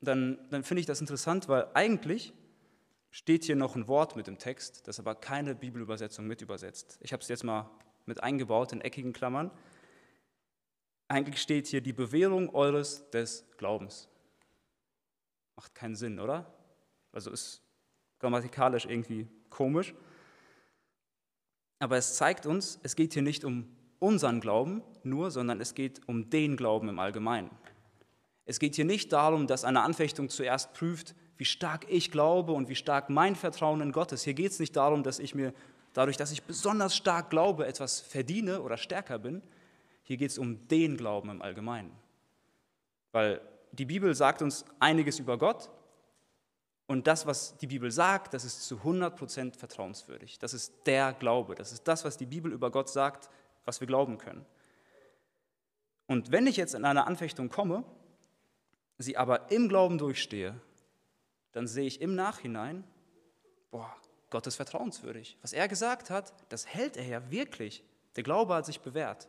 dann, 0.00 0.38
dann 0.50 0.62
finde 0.62 0.80
ich 0.80 0.86
das 0.86 1.00
interessant, 1.00 1.48
weil 1.48 1.66
eigentlich 1.74 2.32
steht 3.10 3.44
hier 3.44 3.56
noch 3.56 3.76
ein 3.76 3.88
Wort 3.88 4.16
mit 4.16 4.28
im 4.28 4.38
Text, 4.38 4.86
das 4.86 4.98
aber 4.98 5.14
keine 5.14 5.54
Bibelübersetzung 5.54 6.26
mit 6.26 6.42
übersetzt. 6.42 6.98
Ich 7.02 7.12
habe 7.12 7.22
es 7.22 7.28
jetzt 7.28 7.44
mal 7.44 7.70
mit 8.06 8.22
eingebaut 8.22 8.72
in 8.72 8.80
eckigen 8.80 9.12
Klammern. 9.12 9.50
Eigentlich 11.08 11.42
steht 11.42 11.66
hier 11.66 11.80
die 11.80 11.92
Bewährung 11.92 12.54
eures 12.54 13.10
des 13.10 13.44
Glaubens. 13.56 14.08
Macht 15.56 15.74
keinen 15.74 15.96
Sinn, 15.96 16.20
oder? 16.20 16.54
Also 17.12 17.30
ist 17.30 17.62
grammatikalisch 18.20 18.86
irgendwie 18.86 19.26
komisch. 19.48 19.94
Aber 21.80 21.96
es 21.96 22.14
zeigt 22.14 22.46
uns, 22.46 22.78
es 22.82 22.94
geht 22.94 23.14
hier 23.14 23.22
nicht 23.22 23.44
um 23.44 23.76
unseren 23.98 24.40
Glauben 24.40 24.82
nur, 25.02 25.30
sondern 25.30 25.60
es 25.60 25.74
geht 25.74 26.06
um 26.06 26.30
den 26.30 26.56
Glauben 26.56 26.88
im 26.88 26.98
Allgemeinen. 26.98 27.50
Es 28.44 28.58
geht 28.58 28.76
hier 28.76 28.84
nicht 28.84 29.12
darum, 29.12 29.46
dass 29.46 29.64
eine 29.64 29.82
Anfechtung 29.82 30.28
zuerst 30.28 30.72
prüft, 30.74 31.14
wie 31.40 31.46
stark 31.46 31.86
ich 31.88 32.10
glaube 32.10 32.52
und 32.52 32.68
wie 32.68 32.74
stark 32.74 33.08
mein 33.08 33.34
Vertrauen 33.34 33.80
in 33.80 33.92
Gott 33.92 34.12
ist. 34.12 34.24
Hier 34.24 34.34
geht 34.34 34.52
es 34.52 34.58
nicht 34.58 34.76
darum, 34.76 35.02
dass 35.02 35.18
ich 35.18 35.34
mir 35.34 35.54
dadurch, 35.94 36.18
dass 36.18 36.32
ich 36.32 36.42
besonders 36.42 36.94
stark 36.94 37.30
glaube, 37.30 37.66
etwas 37.66 37.98
verdiene 37.98 38.60
oder 38.60 38.76
stärker 38.76 39.18
bin. 39.18 39.40
Hier 40.02 40.18
geht 40.18 40.32
es 40.32 40.36
um 40.36 40.68
den 40.68 40.98
Glauben 40.98 41.30
im 41.30 41.40
Allgemeinen. 41.40 41.96
Weil 43.12 43.40
die 43.72 43.86
Bibel 43.86 44.14
sagt 44.14 44.42
uns 44.42 44.66
einiges 44.80 45.18
über 45.18 45.38
Gott 45.38 45.70
und 46.86 47.06
das, 47.06 47.24
was 47.24 47.56
die 47.56 47.68
Bibel 47.68 47.90
sagt, 47.90 48.34
das 48.34 48.44
ist 48.44 48.66
zu 48.66 48.76
100% 48.76 49.56
vertrauenswürdig. 49.56 50.38
Das 50.40 50.52
ist 50.52 50.74
der 50.84 51.14
Glaube. 51.14 51.54
Das 51.54 51.72
ist 51.72 51.88
das, 51.88 52.04
was 52.04 52.18
die 52.18 52.26
Bibel 52.26 52.52
über 52.52 52.70
Gott 52.70 52.90
sagt, 52.90 53.30
was 53.64 53.80
wir 53.80 53.86
glauben 53.86 54.18
können. 54.18 54.44
Und 56.06 56.32
wenn 56.32 56.46
ich 56.46 56.58
jetzt 56.58 56.74
in 56.74 56.84
eine 56.84 57.06
Anfechtung 57.06 57.48
komme, 57.48 57.82
sie 58.98 59.16
aber 59.16 59.50
im 59.50 59.70
Glauben 59.70 59.96
durchstehe, 59.96 60.60
dann 61.52 61.66
sehe 61.66 61.86
ich 61.86 62.00
im 62.00 62.14
Nachhinein, 62.14 62.84
boah, 63.70 63.94
Gott 64.30 64.46
ist 64.46 64.56
vertrauenswürdig. 64.56 65.36
Was 65.42 65.52
er 65.52 65.66
gesagt 65.68 66.10
hat, 66.10 66.32
das 66.48 66.66
hält 66.66 66.96
er 66.96 67.06
ja 67.06 67.30
wirklich. 67.30 67.82
Der 68.16 68.22
Glaube 68.22 68.54
hat 68.54 68.66
sich 68.66 68.80
bewährt. 68.80 69.28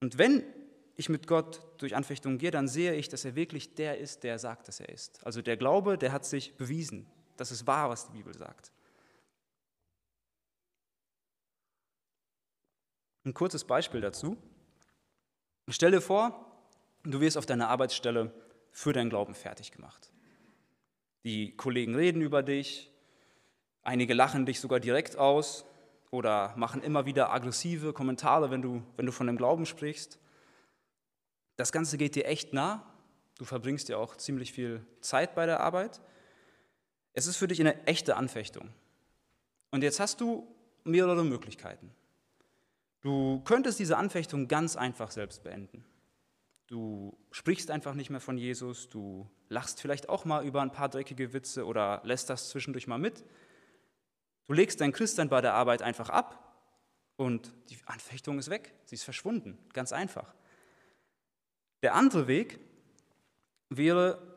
Und 0.00 0.18
wenn 0.18 0.44
ich 0.96 1.08
mit 1.08 1.26
Gott 1.26 1.60
durch 1.78 1.96
Anfechtungen 1.96 2.38
gehe, 2.38 2.50
dann 2.50 2.68
sehe 2.68 2.94
ich, 2.94 3.08
dass 3.08 3.24
er 3.24 3.34
wirklich 3.34 3.74
der 3.74 3.98
ist, 3.98 4.22
der 4.22 4.38
sagt, 4.38 4.68
dass 4.68 4.80
er 4.80 4.88
ist. 4.88 5.24
Also 5.24 5.42
der 5.42 5.56
Glaube, 5.56 5.98
der 5.98 6.12
hat 6.12 6.24
sich 6.24 6.54
bewiesen. 6.56 7.06
Das 7.36 7.50
ist 7.50 7.66
wahr, 7.66 7.90
was 7.90 8.06
die 8.06 8.12
Bibel 8.12 8.36
sagt. 8.36 8.72
Ein 13.24 13.34
kurzes 13.34 13.64
Beispiel 13.64 14.00
dazu. 14.00 14.36
Stell 15.68 15.92
dir 15.92 16.02
vor, 16.02 16.52
du 17.04 17.20
wirst 17.20 17.38
auf 17.38 17.46
deiner 17.46 17.68
Arbeitsstelle 17.68 18.32
für 18.74 18.92
deinen 18.92 19.08
Glauben 19.08 19.34
fertig 19.34 19.70
gemacht. 19.70 20.12
Die 21.22 21.56
Kollegen 21.56 21.94
reden 21.94 22.20
über 22.20 22.42
dich, 22.42 22.92
einige 23.82 24.12
lachen 24.14 24.44
dich 24.44 24.60
sogar 24.60 24.80
direkt 24.80 25.16
aus 25.16 25.64
oder 26.10 26.52
machen 26.56 26.82
immer 26.82 27.06
wieder 27.06 27.32
aggressive 27.32 27.92
Kommentare, 27.92 28.50
wenn 28.50 28.60
du, 28.60 28.82
wenn 28.96 29.06
du 29.06 29.12
von 29.12 29.28
dem 29.28 29.36
Glauben 29.36 29.64
sprichst. 29.64 30.18
Das 31.56 31.70
Ganze 31.70 31.96
geht 31.96 32.16
dir 32.16 32.26
echt 32.26 32.52
nah. 32.52 32.84
Du 33.38 33.44
verbringst 33.44 33.88
ja 33.88 33.96
auch 33.96 34.16
ziemlich 34.16 34.52
viel 34.52 34.84
Zeit 35.00 35.36
bei 35.36 35.46
der 35.46 35.60
Arbeit. 35.60 36.00
Es 37.12 37.28
ist 37.28 37.36
für 37.36 37.48
dich 37.48 37.60
eine 37.60 37.86
echte 37.86 38.16
Anfechtung. 38.16 38.70
Und 39.70 39.82
jetzt 39.82 40.00
hast 40.00 40.20
du 40.20 40.52
mehrere 40.82 41.24
Möglichkeiten. 41.24 41.92
Du 43.02 43.40
könntest 43.44 43.78
diese 43.78 43.96
Anfechtung 43.96 44.48
ganz 44.48 44.74
einfach 44.76 45.12
selbst 45.12 45.44
beenden. 45.44 45.84
Du 46.66 47.18
sprichst 47.30 47.70
einfach 47.70 47.94
nicht 47.94 48.10
mehr 48.10 48.20
von 48.20 48.38
Jesus, 48.38 48.88
du 48.88 49.28
lachst 49.48 49.80
vielleicht 49.80 50.08
auch 50.08 50.24
mal 50.24 50.44
über 50.44 50.62
ein 50.62 50.72
paar 50.72 50.88
dreckige 50.88 51.32
Witze 51.32 51.66
oder 51.66 52.00
lässt 52.04 52.30
das 52.30 52.48
zwischendurch 52.48 52.86
mal 52.86 52.98
mit. 52.98 53.24
Du 54.46 54.52
legst 54.52 54.80
dein 54.80 54.92
Christsein 54.92 55.28
bei 55.28 55.40
der 55.40 55.54
Arbeit 55.54 55.82
einfach 55.82 56.08
ab 56.08 56.40
und 57.16 57.52
die 57.68 57.78
Anfechtung 57.86 58.38
ist 58.38 58.48
weg, 58.48 58.74
sie 58.86 58.94
ist 58.94 59.04
verschwunden, 59.04 59.58
ganz 59.72 59.92
einfach. 59.92 60.34
Der 61.82 61.94
andere 61.94 62.26
Weg 62.28 62.60
wäre, 63.68 64.34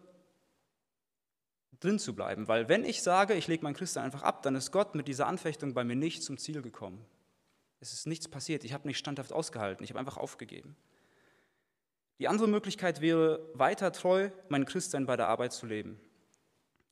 drin 1.80 2.00
zu 2.00 2.16
bleiben, 2.16 2.48
weil 2.48 2.68
wenn 2.70 2.84
ich 2.84 3.04
sage, 3.04 3.36
ich 3.36 3.48
lege 3.48 3.64
mein 3.64 3.76
Christsein 3.76 4.04
einfach 4.04 4.24
ab, 4.24 4.42
dann 4.42 4.56
ist 4.56 4.72
Gott 4.72 4.96
mit 4.96 5.08
dieser 5.08 5.28
Anfechtung 5.28 5.74
bei 5.74 5.84
mir 5.84 5.96
nicht 5.96 6.24
zum 6.24 6.38
Ziel 6.38 6.62
gekommen. 6.62 7.06
Es 7.80 7.94
ist 7.94 8.08
nichts 8.08 8.28
passiert, 8.28 8.64
ich 8.64 8.74
habe 8.74 8.88
nicht 8.88 8.98
standhaft 8.98 9.32
ausgehalten, 9.32 9.84
ich 9.84 9.92
habe 9.92 10.00
einfach 10.00 10.18
aufgegeben. 10.18 10.76
Die 12.20 12.28
andere 12.28 12.48
Möglichkeit 12.48 13.02
wäre, 13.02 13.48
weiter 13.54 13.92
treu 13.92 14.32
mein 14.50 14.66
Christsein 14.66 15.06
bei 15.06 15.16
der 15.16 15.28
Arbeit 15.28 15.54
zu 15.54 15.68
leben. 15.68 16.00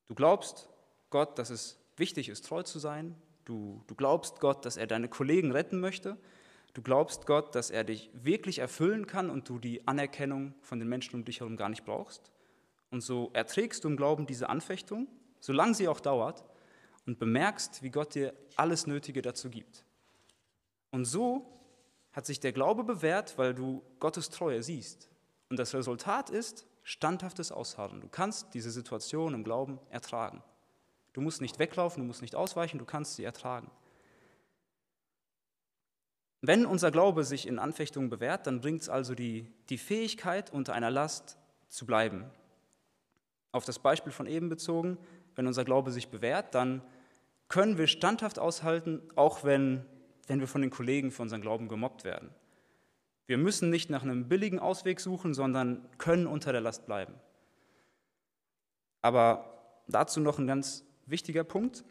Du 0.06 0.14
glaubst 0.14 0.68
Gott, 1.10 1.38
dass 1.38 1.50
es 1.50 1.78
wichtig 1.96 2.28
ist, 2.28 2.46
treu 2.46 2.62
zu 2.62 2.78
sein. 2.78 3.16
Du, 3.44 3.82
du 3.86 3.94
glaubst 3.94 4.40
Gott, 4.40 4.64
dass 4.64 4.76
er 4.76 4.86
deine 4.86 5.08
Kollegen 5.08 5.50
retten 5.50 5.80
möchte. 5.80 6.16
Du 6.74 6.82
glaubst 6.82 7.26
Gott, 7.26 7.54
dass 7.54 7.70
er 7.70 7.84
dich 7.84 8.10
wirklich 8.12 8.58
erfüllen 8.58 9.06
kann 9.06 9.30
und 9.30 9.48
du 9.48 9.58
die 9.58 9.86
Anerkennung 9.88 10.54
von 10.60 10.78
den 10.78 10.88
Menschen 10.88 11.16
um 11.16 11.24
dich 11.24 11.40
herum 11.40 11.56
gar 11.56 11.70
nicht 11.70 11.84
brauchst. 11.84 12.30
Und 12.90 13.00
so 13.00 13.30
erträgst 13.32 13.82
du 13.82 13.88
im 13.88 13.96
Glauben 13.96 14.26
diese 14.26 14.48
Anfechtung, 14.48 15.08
solange 15.40 15.74
sie 15.74 15.88
auch 15.88 16.00
dauert, 16.00 16.44
und 17.06 17.18
bemerkst, 17.18 17.82
wie 17.82 17.90
Gott 17.90 18.14
dir 18.14 18.34
alles 18.56 18.86
Nötige 18.86 19.22
dazu 19.22 19.48
gibt. 19.48 19.84
Und 20.90 21.04
so 21.04 21.60
hat 22.12 22.26
sich 22.26 22.40
der 22.40 22.52
Glaube 22.52 22.84
bewährt, 22.84 23.38
weil 23.38 23.54
du 23.54 23.82
Gottes 24.00 24.28
Treue 24.30 24.62
siehst. 24.62 25.08
Und 25.48 25.58
das 25.58 25.74
Resultat 25.74 26.30
ist 26.30 26.66
standhaftes 26.82 27.52
Ausharren. 27.52 28.00
Du 28.00 28.08
kannst 28.08 28.54
diese 28.54 28.70
Situation 28.70 29.34
im 29.34 29.44
Glauben 29.44 29.78
ertragen. 29.90 30.42
Du 31.12 31.20
musst 31.20 31.40
nicht 31.40 31.58
weglaufen, 31.58 32.02
du 32.02 32.06
musst 32.06 32.22
nicht 32.22 32.34
ausweichen, 32.34 32.78
du 32.78 32.84
kannst 32.84 33.16
sie 33.16 33.24
ertragen. 33.24 33.70
Wenn 36.42 36.66
unser 36.66 36.90
Glaube 36.90 37.24
sich 37.24 37.48
in 37.48 37.58
Anfechtungen 37.58 38.10
bewährt, 38.10 38.46
dann 38.46 38.60
bringt 38.60 38.82
es 38.82 38.88
also 38.88 39.14
die, 39.14 39.50
die 39.68 39.78
Fähigkeit, 39.78 40.52
unter 40.52 40.74
einer 40.74 40.90
Last 40.90 41.38
zu 41.68 41.86
bleiben. 41.86 42.24
Auf 43.52 43.64
das 43.64 43.78
Beispiel 43.78 44.12
von 44.12 44.26
eben 44.26 44.48
bezogen, 44.48 44.98
wenn 45.34 45.46
unser 45.46 45.64
Glaube 45.64 45.90
sich 45.90 46.08
bewährt, 46.08 46.54
dann 46.54 46.82
können 47.48 47.78
wir 47.78 47.86
standhaft 47.86 48.38
aushalten, 48.38 49.02
auch 49.16 49.44
wenn, 49.44 49.84
wenn 50.26 50.40
wir 50.40 50.48
von 50.48 50.60
den 50.60 50.70
Kollegen 50.70 51.10
für 51.10 51.22
unseren 51.22 51.40
Glauben 51.40 51.68
gemobbt 51.68 52.04
werden. 52.04 52.30
Wir 53.26 53.38
müssen 53.38 53.70
nicht 53.70 53.90
nach 53.90 54.02
einem 54.02 54.28
billigen 54.28 54.58
Ausweg 54.58 55.00
suchen, 55.00 55.34
sondern 55.34 55.88
können 55.98 56.26
unter 56.26 56.52
der 56.52 56.60
Last 56.60 56.86
bleiben. 56.86 57.14
Aber 59.02 59.82
dazu 59.88 60.20
noch 60.20 60.38
ein 60.38 60.46
ganz 60.46 60.84
wichtiger 61.06 61.44
Punkt, 61.44 61.84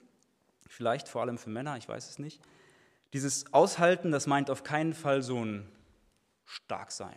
vielleicht 0.67 1.07
vor 1.07 1.21
allem 1.21 1.37
für 1.37 1.49
Männer, 1.49 1.77
ich 1.77 1.87
weiß 1.87 2.09
es 2.09 2.19
nicht. 2.19 2.41
Dieses 3.13 3.53
Aushalten, 3.53 4.11
das 4.11 4.27
meint 4.27 4.49
auf 4.49 4.63
keinen 4.63 4.93
Fall 4.93 5.21
so 5.21 5.43
ein 5.43 5.71
Starksein 6.45 7.15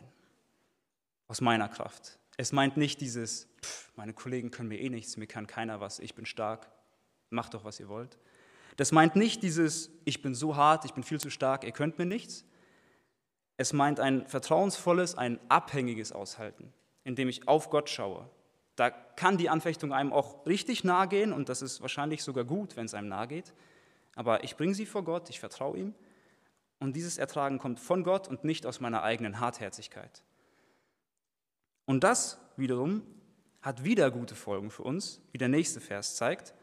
aus 1.26 1.40
meiner 1.40 1.68
Kraft. 1.68 2.18
Es 2.36 2.52
meint 2.52 2.76
nicht 2.76 3.00
dieses, 3.00 3.48
pff, 3.62 3.92
meine 3.96 4.12
Kollegen 4.12 4.50
können 4.50 4.68
mir 4.68 4.80
eh 4.80 4.88
nichts, 4.88 5.16
mir 5.16 5.26
kann 5.26 5.46
keiner 5.46 5.80
was, 5.80 5.98
ich 5.98 6.14
bin 6.14 6.24
stark, 6.24 6.70
macht 7.30 7.54
doch, 7.54 7.64
was 7.64 7.80
ihr 7.80 7.88
wollt. 7.88 8.18
Das 8.76 8.92
meint 8.92 9.16
nicht 9.16 9.42
dieses, 9.42 9.90
ich 10.04 10.22
bin 10.22 10.34
so 10.34 10.54
hart, 10.54 10.84
ich 10.84 10.94
bin 10.94 11.02
viel 11.02 11.20
zu 11.20 11.30
stark, 11.30 11.64
ihr 11.64 11.72
könnt 11.72 11.98
mir 11.98 12.06
nichts, 12.06 12.44
es 13.58 13.72
meint 13.72 13.98
ein 13.98 14.26
vertrauensvolles, 14.26 15.16
ein 15.16 15.38
abhängiges 15.48 16.12
Aushalten, 16.12 16.72
indem 17.02 17.28
ich 17.28 17.48
auf 17.48 17.70
Gott 17.70 17.90
schaue. 17.90 18.30
Da 18.76 18.90
kann 18.90 19.36
die 19.36 19.50
Anfechtung 19.50 19.92
einem 19.92 20.12
auch 20.12 20.46
richtig 20.46 20.84
nahe 20.84 21.08
gehen 21.08 21.32
und 21.32 21.48
das 21.48 21.60
ist 21.60 21.82
wahrscheinlich 21.82 22.22
sogar 22.22 22.44
gut, 22.44 22.76
wenn 22.76 22.86
es 22.86 22.94
einem 22.94 23.08
nahe 23.08 23.26
geht. 23.26 23.52
Aber 24.14 24.44
ich 24.44 24.56
bringe 24.56 24.74
sie 24.74 24.86
vor 24.86 25.02
Gott, 25.02 25.28
ich 25.28 25.40
vertraue 25.40 25.76
ihm 25.76 25.94
und 26.78 26.94
dieses 26.94 27.18
Ertragen 27.18 27.58
kommt 27.58 27.80
von 27.80 28.04
Gott 28.04 28.28
und 28.28 28.44
nicht 28.44 28.64
aus 28.64 28.78
meiner 28.78 29.02
eigenen 29.02 29.40
Hartherzigkeit. 29.40 30.22
Und 31.84 32.04
das 32.04 32.38
wiederum 32.56 33.02
hat 33.60 33.82
wieder 33.82 34.12
gute 34.12 34.36
Folgen 34.36 34.70
für 34.70 34.84
uns, 34.84 35.20
wie 35.32 35.38
der 35.38 35.48
nächste 35.48 35.80
Vers 35.80 36.14
zeigt. 36.14 36.54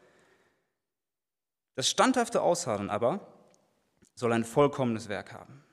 Das 1.74 1.90
standhafte 1.90 2.40
Ausharren 2.40 2.88
aber 2.88 3.34
soll 4.14 4.32
ein 4.32 4.44
vollkommenes 4.44 5.10
Werk 5.10 5.34
haben 5.34 5.65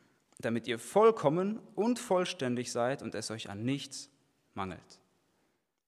damit 0.45 0.67
ihr 0.67 0.79
vollkommen 0.79 1.59
und 1.75 1.99
vollständig 1.99 2.71
seid 2.71 3.01
und 3.01 3.15
es 3.15 3.31
euch 3.31 3.49
an 3.49 3.63
nichts 3.63 4.09
mangelt. 4.53 4.99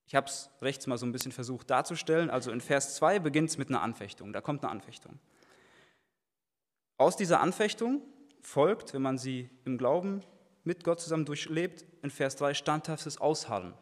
Ich 0.07 0.15
habe 0.15 0.27
es 0.27 0.49
rechts 0.61 0.87
mal 0.87 0.97
so 0.97 1.05
ein 1.05 1.11
bisschen 1.11 1.31
versucht 1.31 1.69
darzustellen. 1.69 2.29
Also 2.29 2.51
in 2.51 2.61
Vers 2.61 2.95
2 2.95 3.19
beginnt 3.19 3.49
es 3.49 3.57
mit 3.57 3.69
einer 3.69 3.81
Anfechtung. 3.81 4.33
Da 4.33 4.41
kommt 4.41 4.63
eine 4.63 4.71
Anfechtung. 4.71 5.19
Aus 6.97 7.17
dieser 7.17 7.41
Anfechtung 7.41 8.01
folgt, 8.41 8.93
wenn 8.93 9.01
man 9.01 9.17
sie 9.17 9.49
im 9.65 9.77
Glauben 9.77 10.21
mit 10.63 10.83
Gott 10.83 10.99
zusammen 10.99 11.25
durchlebt, 11.25 11.85
in 12.01 12.09
Vers 12.09 12.35
3 12.35 12.53
standhaftes 12.53 13.17
Ausharren. 13.19 13.73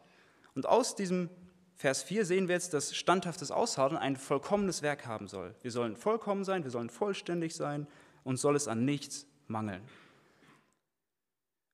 Und 0.56 0.66
aus 0.66 0.96
diesem 0.96 1.30
Vers 1.76 2.04
4 2.04 2.26
sehen 2.26 2.48
wir 2.48 2.56
jetzt, 2.56 2.74
dass 2.74 2.96
standhaftes 2.96 3.52
Ausharren 3.52 3.98
ein 3.98 4.16
vollkommenes 4.16 4.82
Werk 4.82 5.06
haben 5.06 5.28
soll. 5.28 5.56
Wir 5.62 5.72
sollen 5.72 5.96
vollkommen 5.96 6.44
sein, 6.44 6.64
wir 6.64 6.72
sollen 6.72 6.90
vollständig 6.90 7.56
sein 7.56 7.88
und 8.24 8.38
soll 8.38 8.56
es 8.56 8.68
an 8.68 8.86
nichts 8.86 9.28
mangeln. 9.48 9.82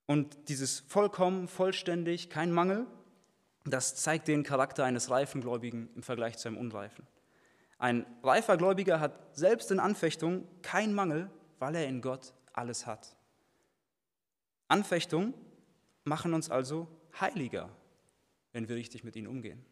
Und 0.10 0.50
dieses 0.50 0.80
vollkommen, 0.80 1.48
vollständig, 1.48 2.32
kein 2.32 2.51
Mangel, 2.51 2.88
das 3.63 3.96
zeigt 3.96 4.28
den 4.28 4.42
Charakter 4.42 4.84
eines 4.84 5.12
reifen 5.12 5.39
Gläubigen 5.39 5.88
im 5.94 6.01
Vergleich 6.01 6.36
zu 6.39 6.48
einem 6.48 6.58
Unreifen. 6.58 7.06
Ein 7.78 8.08
reifer 8.24 8.58
Gläubiger 8.58 9.00
hat 9.00 9.38
selbst 9.38 9.70
in 9.70 9.80
Anfechtung 9.80 10.48
keinen 10.63 10.96
Mangel, 10.96 11.30
weil 11.60 11.75
er 11.75 11.86
in 11.86 12.01
Gott 12.01 12.34
alles 12.54 12.88
hat. 12.88 13.16
Anfechtungen 14.68 15.36
machen 16.06 16.34
uns 16.34 16.50
also 16.50 16.88
heiliger, 17.22 17.70
wenn 18.51 18.68
wir 18.68 18.78
richtig 18.78 19.04
mit 19.04 19.16
ihnen 19.16 19.28
umgehen. 19.28 19.63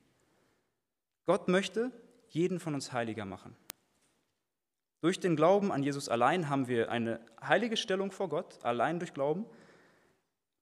Gott 1.25 1.47
möchte 1.47 1.91
jeden 2.29 2.59
von 2.59 2.75
uns 2.75 2.93
heiliger 2.93 3.25
machen. 3.25 3.55
Durch 5.01 5.19
den 5.19 5.35
Glauben 5.35 5.71
an 5.71 5.81
Jesus 5.81 6.09
allein 6.09 6.47
haben 6.47 6.67
wir 6.67 6.91
eine 6.91 7.21
heilige 7.41 7.75
Stellung 7.75 8.11
vor 8.11 8.29
Gott, 8.29 8.63
allein 8.63 8.99
durch 8.99 9.15
Glauben. 9.15 9.47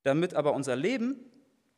Damit 0.05 0.35
aber 0.35 0.53
unser 0.53 0.75
Leben 0.75 1.19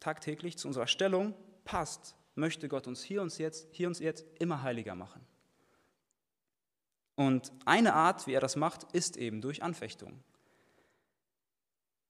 tagtäglich 0.01 0.57
zu 0.57 0.67
unserer 0.67 0.87
Stellung 0.87 1.33
passt, 1.63 2.17
möchte 2.35 2.67
Gott 2.67 2.85
uns 2.85 3.01
hier 3.01 3.21
und 3.21 3.35
jetzt, 3.37 3.69
hier 3.71 3.87
und 3.87 3.97
jetzt 3.99 4.25
immer 4.37 4.63
heiliger 4.63 4.95
machen. 4.95 5.25
Und 7.15 7.53
eine 7.65 7.93
Art, 7.93 8.27
wie 8.27 8.33
er 8.33 8.41
das 8.41 8.57
macht, 8.57 8.83
ist 8.91 9.15
eben 9.15 9.39
durch 9.39 9.63
Anfechtung. 9.63 10.19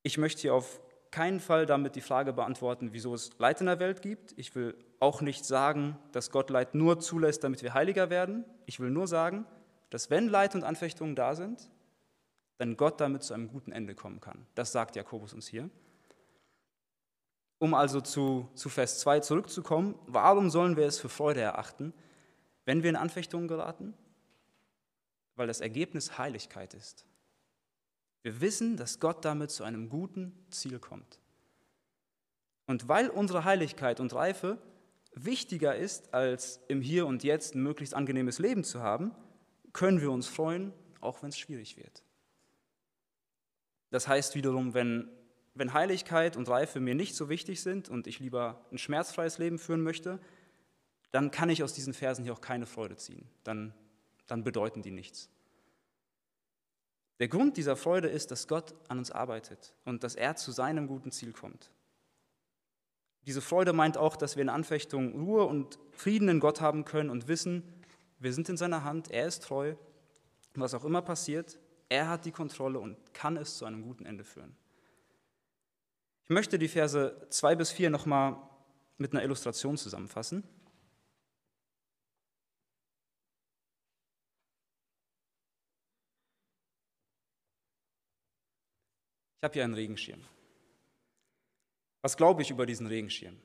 Ich 0.01 0.17
möchte 0.17 0.41
hier 0.41 0.55
auf 0.55 0.81
keinen 1.12 1.39
Fall 1.39 1.67
damit 1.67 1.95
die 1.95 2.01
Frage 2.01 2.33
beantworten, 2.33 2.93
wieso 2.93 3.13
es 3.13 3.38
Leid 3.38 3.62
in 3.62 3.67
der 3.67 3.79
Welt 3.79 4.01
gibt. 4.01 4.33
Ich 4.38 4.55
will 4.55 4.75
auch 5.00 5.21
nicht 5.21 5.45
sagen, 5.45 6.00
dass 6.13 6.31
Gott 6.31 6.50
Leid 6.50 6.74
nur 6.74 7.00
zulässt, 7.00 7.43
damit 7.43 7.62
wir 7.62 7.75
heiliger 7.75 8.09
werden. 8.09 8.43
Ich 8.65 8.79
will 8.79 8.89
nur 8.89 9.07
sagen, 9.07 9.45
dass 9.91 10.09
wenn 10.09 10.29
Leid 10.29 10.55
und 10.55 10.63
Anfechtungen 10.63 11.15
da 11.15 11.36
sind, 11.36 11.69
dann 12.57 12.75
Gott 12.75 13.00
damit 13.00 13.21
zu 13.21 13.36
einem 13.36 13.50
guten 13.50 13.71
Ende 13.71 13.93
kommen 13.93 14.19
kann. 14.19 14.47
Das 14.55 14.71
sagt 14.71 14.95
Jakobus 14.95 15.36
uns 15.36 15.47
hier. 15.47 15.69
Um 17.60 17.74
also 17.74 18.02
zu, 18.02 18.50
zu 18.54 18.70
Vers 18.70 19.00
2 19.00 19.22
zurückzukommen, 19.22 19.98
warum 20.06 20.50
sollen 20.50 20.78
wir 20.78 20.86
es 20.86 21.00
für 21.00 21.10
Freude 21.10 21.42
erachten, 21.42 21.94
wenn 22.66 22.84
wir 22.84 22.90
in 22.90 22.96
Anfechtungen 22.96 23.48
geraten? 23.48 23.94
Weil 25.36 25.48
das 25.48 25.62
Ergebnis 25.62 26.18
Heiligkeit 26.18 26.74
ist. 26.74 27.06
Wir 28.22 28.42
wissen, 28.42 28.78
dass 28.78 29.00
Gott 29.00 29.24
damit 29.26 29.52
zu 29.52 29.64
einem 29.64 29.90
guten 29.90 30.34
Ziel 30.50 30.80
kommt. 30.80 31.20
Und 32.66 32.88
weil 32.90 33.10
unsere 33.10 33.46
Heiligkeit 33.46 34.00
und 34.00 34.14
Reife 34.14 34.58
wichtiger 35.14 35.76
ist, 35.76 36.14
als 36.14 36.60
im 36.68 36.82
Hier 36.82 37.08
und 37.08 37.24
Jetzt 37.24 37.56
ein 37.56 37.64
möglichst 37.64 37.94
angenehmes 37.96 38.40
Leben 38.40 38.64
zu 38.64 38.82
haben, 38.82 39.16
können 39.74 40.02
wir 40.02 40.12
uns 40.12 40.28
freuen, 40.28 40.74
auch 41.02 41.22
wenn 41.22 41.30
es 41.30 41.38
schwierig 41.38 41.78
wird. 41.78 42.04
Das 43.90 44.08
heißt 44.08 44.36
wiederum, 44.36 44.74
wenn, 44.74 45.10
wenn 45.58 45.74
Heiligkeit 45.74 46.38
und 46.38 46.50
Reife 46.50 46.80
mir 46.80 46.96
nicht 46.96 47.16
so 47.16 47.30
wichtig 47.30 47.62
sind 47.62 47.90
und 47.90 48.08
ich 48.08 48.20
lieber 48.20 48.66
ein 48.72 48.78
schmerzfreies 48.78 49.38
Leben 49.38 49.60
führen 49.60 49.82
möchte, 49.82 50.20
dann 51.12 51.32
kann 51.32 51.50
ich 51.50 51.64
aus 51.64 51.74
diesen 51.74 51.94
Versen 51.94 52.24
hier 52.24 52.34
auch 52.34 52.42
keine 52.42 52.66
Freude 52.66 52.96
ziehen. 52.98 53.28
Dann, 53.44 53.74
dann 54.28 54.44
bedeuten 54.44 54.82
die 54.82 54.92
nichts. 54.92 55.30
Der 57.20 57.28
Grund 57.28 57.58
dieser 57.58 57.76
Freude 57.76 58.08
ist, 58.08 58.30
dass 58.30 58.48
Gott 58.48 58.76
an 58.90 59.00
uns 59.00 59.10
arbeitet 59.10 59.74
und 59.86 60.04
dass 60.04 60.16
er 60.16 60.36
zu 60.36 60.52
seinem 60.52 60.88
guten 60.88 61.12
Ziel 61.12 61.34
kommt. 61.34 61.72
Diese 63.26 63.42
Freude 63.42 63.74
meint 63.74 63.98
auch, 63.98 64.16
dass 64.16 64.36
wir 64.36 64.44
in 64.44 64.50
Anfechtung 64.50 65.20
Ruhe 65.20 65.46
und 65.46 65.80
Frieden 65.92 66.30
in 66.30 66.40
Gott 66.40 66.62
haben 66.62 66.86
können 66.86 67.10
und 67.10 67.28
wissen, 67.28 67.64
wir 68.20 68.34
sind 68.34 68.50
in 68.50 68.58
seiner 68.58 68.84
Hand, 68.84 69.12
er 69.12 69.28
ist 69.28 69.44
treu. 69.44 69.76
Was 70.54 70.74
auch 70.74 70.86
immer 70.86 71.02
passiert, 71.02 71.60
er 71.90 72.10
hat 72.10 72.26
die 72.26 72.32
Kontrolle 72.32 72.80
und 72.80 73.14
kann 73.14 73.38
es 73.38 73.58
zu 73.58 73.66
einem 73.66 73.84
guten 73.84 74.06
Ende 74.06 74.24
führen. 74.24 74.56
Ich 76.30 76.34
möchte 76.34 76.60
die 76.60 76.68
Verse 76.68 77.26
2 77.30 77.56
bis 77.56 77.72
4 77.72 77.90
nochmal 77.90 78.36
mit 78.98 79.13
einer 79.13 79.24
Illustration 79.24 79.78
zusammenfassen. 79.78 80.44
Ich 89.38 89.44
habe 89.46 89.54
hier 89.54 89.63
einen 89.63 89.74
Regenschirm. 89.74 90.20
Was 92.02 92.18
glaube 92.18 92.42
ich 92.42 92.52
über 92.52 92.66
diesen 92.66 92.88
Regenschirm? 92.88 93.40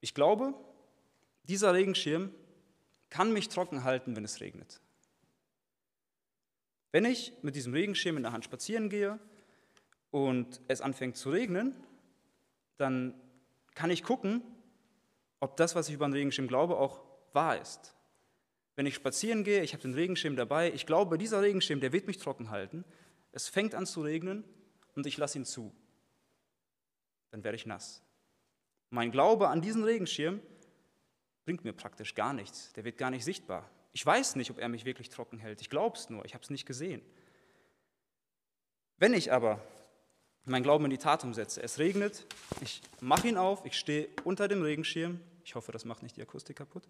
Ich 0.00 0.14
glaube, 0.14 0.54
dieser 1.42 1.74
Regenschirm 1.74 2.32
kann 3.10 3.32
mich 3.32 3.48
trocken 3.48 3.82
halten, 3.82 4.14
wenn 4.14 4.24
es 4.24 4.40
regnet. 4.40 4.80
Wenn 6.92 7.04
ich 7.04 7.32
mit 7.42 7.56
diesem 7.56 7.72
Regenschirm 7.72 8.16
in 8.16 8.22
der 8.22 8.30
Hand 8.30 8.44
spazieren 8.44 8.88
gehe 8.88 9.18
und 10.12 10.60
es 10.68 10.80
anfängt 10.80 11.16
zu 11.16 11.30
regnen, 11.30 11.74
dann 12.78 13.14
kann 13.74 13.90
ich 13.90 14.02
gucken, 14.02 14.42
ob 15.40 15.56
das, 15.56 15.74
was 15.74 15.88
ich 15.88 15.94
über 15.94 16.06
den 16.06 16.14
Regenschirm 16.14 16.48
glaube, 16.48 16.78
auch 16.78 17.00
wahr 17.32 17.60
ist. 17.60 17.94
Wenn 18.76 18.86
ich 18.86 18.94
spazieren 18.94 19.44
gehe, 19.44 19.62
ich 19.62 19.72
habe 19.72 19.82
den 19.82 19.94
Regenschirm 19.94 20.36
dabei, 20.36 20.72
ich 20.72 20.86
glaube, 20.86 21.18
dieser 21.18 21.42
Regenschirm, 21.42 21.80
der 21.80 21.92
wird 21.92 22.06
mich 22.06 22.18
trocken 22.18 22.50
halten. 22.50 22.84
Es 23.32 23.48
fängt 23.48 23.74
an 23.74 23.86
zu 23.86 24.02
regnen 24.02 24.44
und 24.94 25.06
ich 25.06 25.16
lasse 25.16 25.38
ihn 25.38 25.44
zu. 25.44 25.74
Dann 27.30 27.44
werde 27.44 27.56
ich 27.56 27.66
nass. 27.66 28.02
Mein 28.90 29.10
Glaube 29.10 29.48
an 29.48 29.60
diesen 29.60 29.84
Regenschirm 29.84 30.40
bringt 31.44 31.64
mir 31.64 31.72
praktisch 31.72 32.14
gar 32.14 32.32
nichts. 32.32 32.72
Der 32.74 32.84
wird 32.84 32.98
gar 32.98 33.10
nicht 33.10 33.24
sichtbar. 33.24 33.70
Ich 33.92 34.04
weiß 34.04 34.36
nicht, 34.36 34.50
ob 34.50 34.58
er 34.58 34.68
mich 34.68 34.84
wirklich 34.84 35.08
trocken 35.08 35.38
hält. 35.38 35.60
Ich 35.60 35.70
glaube 35.70 35.96
es 35.96 36.08
nur, 36.08 36.24
ich 36.24 36.34
habe 36.34 36.44
es 36.44 36.50
nicht 36.50 36.66
gesehen. 36.66 37.02
Wenn 38.96 39.12
ich 39.12 39.32
aber 39.32 39.62
meinen 40.48 40.62
Glauben 40.62 40.84
in 40.84 40.90
die 40.90 40.98
Tat 40.98 41.24
umsetze, 41.24 41.62
es 41.62 41.78
regnet, 41.78 42.26
ich 42.60 42.82
mache 43.00 43.28
ihn 43.28 43.36
auf, 43.36 43.64
ich 43.64 43.78
stehe 43.78 44.08
unter 44.24 44.48
dem 44.48 44.62
Regenschirm, 44.62 45.20
ich 45.44 45.54
hoffe, 45.54 45.72
das 45.72 45.84
macht 45.84 46.02
nicht 46.02 46.16
die 46.16 46.22
Akustik 46.22 46.56
kaputt, 46.56 46.88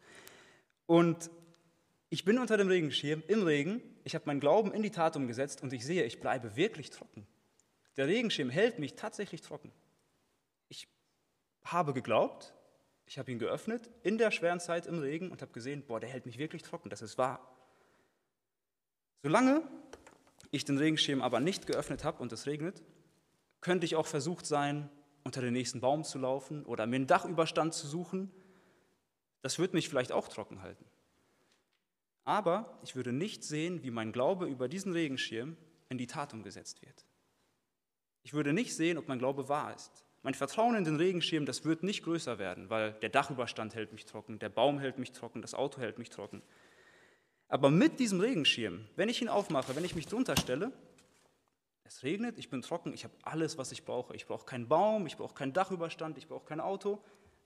und 0.86 1.30
ich 2.10 2.24
bin 2.24 2.38
unter 2.38 2.56
dem 2.56 2.68
Regenschirm 2.68 3.22
im 3.28 3.42
Regen, 3.42 3.82
ich 4.04 4.14
habe 4.14 4.24
meinen 4.26 4.40
Glauben 4.40 4.72
in 4.72 4.82
die 4.82 4.90
Tat 4.90 5.16
umgesetzt 5.16 5.62
und 5.62 5.72
ich 5.72 5.84
sehe, 5.84 6.04
ich 6.04 6.20
bleibe 6.20 6.56
wirklich 6.56 6.88
trocken. 6.88 7.26
Der 7.98 8.06
Regenschirm 8.06 8.48
hält 8.48 8.78
mich 8.78 8.94
tatsächlich 8.94 9.42
trocken. 9.42 9.70
Ich 10.68 10.88
habe 11.64 11.92
geglaubt, 11.92 12.54
ich 13.04 13.18
habe 13.18 13.30
ihn 13.30 13.38
geöffnet 13.38 13.90
in 14.02 14.16
der 14.16 14.30
schweren 14.30 14.60
Zeit 14.60 14.86
im 14.86 14.98
Regen 14.98 15.30
und 15.30 15.42
habe 15.42 15.52
gesehen, 15.52 15.84
boah, 15.86 16.00
der 16.00 16.08
hält 16.08 16.24
mich 16.24 16.38
wirklich 16.38 16.62
trocken, 16.62 16.88
das 16.88 17.02
ist 17.02 17.18
wahr. 17.18 17.54
Solange 19.22 19.62
ich 20.50 20.64
den 20.64 20.78
Regenschirm 20.78 21.20
aber 21.20 21.40
nicht 21.40 21.66
geöffnet 21.66 22.04
habe 22.04 22.22
und 22.22 22.32
es 22.32 22.46
regnet, 22.46 22.82
könnte 23.60 23.86
ich 23.86 23.96
auch 23.96 24.06
versucht 24.06 24.46
sein, 24.46 24.88
unter 25.24 25.40
den 25.40 25.52
nächsten 25.52 25.80
Baum 25.80 26.04
zu 26.04 26.18
laufen 26.18 26.64
oder 26.64 26.86
mir 26.86 26.96
einen 26.96 27.06
Dachüberstand 27.06 27.74
zu 27.74 27.86
suchen. 27.86 28.30
Das 29.42 29.58
würde 29.58 29.76
mich 29.76 29.88
vielleicht 29.88 30.12
auch 30.12 30.28
trocken 30.28 30.62
halten. 30.62 30.84
Aber 32.24 32.78
ich 32.82 32.96
würde 32.96 33.12
nicht 33.12 33.44
sehen, 33.44 33.82
wie 33.82 33.90
mein 33.90 34.12
Glaube 34.12 34.46
über 34.46 34.68
diesen 34.68 34.92
Regenschirm 34.92 35.56
in 35.88 35.98
die 35.98 36.06
Tat 36.06 36.34
umgesetzt 36.34 36.82
wird. 36.82 37.06
Ich 38.22 38.34
würde 38.34 38.52
nicht 38.52 38.74
sehen, 38.74 38.98
ob 38.98 39.08
mein 39.08 39.18
Glaube 39.18 39.48
wahr 39.48 39.74
ist. 39.74 40.04
Mein 40.22 40.34
Vertrauen 40.34 40.74
in 40.74 40.84
den 40.84 40.96
Regenschirm, 40.96 41.46
das 41.46 41.64
wird 41.64 41.82
nicht 41.82 42.02
größer 42.02 42.38
werden, 42.38 42.68
weil 42.68 42.92
der 42.92 43.08
Dachüberstand 43.08 43.74
hält 43.74 43.92
mich 43.92 44.04
trocken, 44.04 44.38
der 44.38 44.48
Baum 44.48 44.78
hält 44.78 44.98
mich 44.98 45.12
trocken, 45.12 45.40
das 45.40 45.54
Auto 45.54 45.80
hält 45.80 45.98
mich 45.98 46.10
trocken. 46.10 46.42
Aber 47.48 47.70
mit 47.70 47.98
diesem 47.98 48.20
Regenschirm, 48.20 48.86
wenn 48.96 49.08
ich 49.08 49.22
ihn 49.22 49.28
aufmache, 49.28 49.74
wenn 49.74 49.84
ich 49.84 49.94
mich 49.94 50.06
drunter 50.06 50.36
stelle, 50.36 50.72
es 51.88 52.02
regnet, 52.02 52.38
ich 52.38 52.50
bin 52.50 52.62
trocken, 52.62 52.92
ich 52.92 53.04
habe 53.04 53.14
alles, 53.22 53.58
was 53.58 53.72
ich 53.72 53.84
brauche. 53.84 54.14
Ich 54.14 54.26
brauche 54.26 54.44
keinen 54.44 54.68
Baum, 54.68 55.06
ich 55.06 55.16
brauche 55.16 55.34
keinen 55.34 55.52
Dachüberstand, 55.52 56.18
ich 56.18 56.28
brauche 56.28 56.46
kein 56.46 56.60
Auto. 56.60 57.02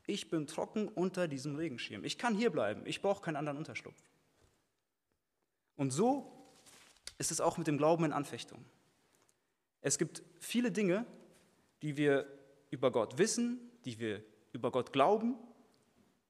Ich 0.07 0.31
bin 0.31 0.47
trocken 0.47 0.89
unter 0.89 1.29
diesem 1.29 1.55
Regenschirm. 1.55 2.05
Ich 2.05 2.19
kann 2.19 2.35
hier 2.35 2.51
bleiben, 2.51 2.85
ich 2.87 3.01
brauche 3.01 3.23
keinen 3.23 3.37
anderen 3.37 3.59
Unterschlupf. 3.59 4.03
Und 5.77 5.93
so 5.93 6.33
ist 7.19 7.31
es 7.31 7.41
auch 7.41 7.57
mit 7.57 7.69
dem 7.69 7.79
Glauben 7.79 8.05
in 8.05 8.13
Anfechtung. 8.13 8.65
Es 9.81 9.97
gibt 9.97 10.23
viele 10.39 10.73
Dinge, 10.73 11.07
die 11.83 11.97
wir 11.97 12.27
über 12.71 12.91
Gott 12.91 13.19
wissen, 13.19 13.61
die 13.85 13.99
wir 13.99 14.25
über 14.53 14.71
Gott 14.71 14.93
glauben, 14.93 15.37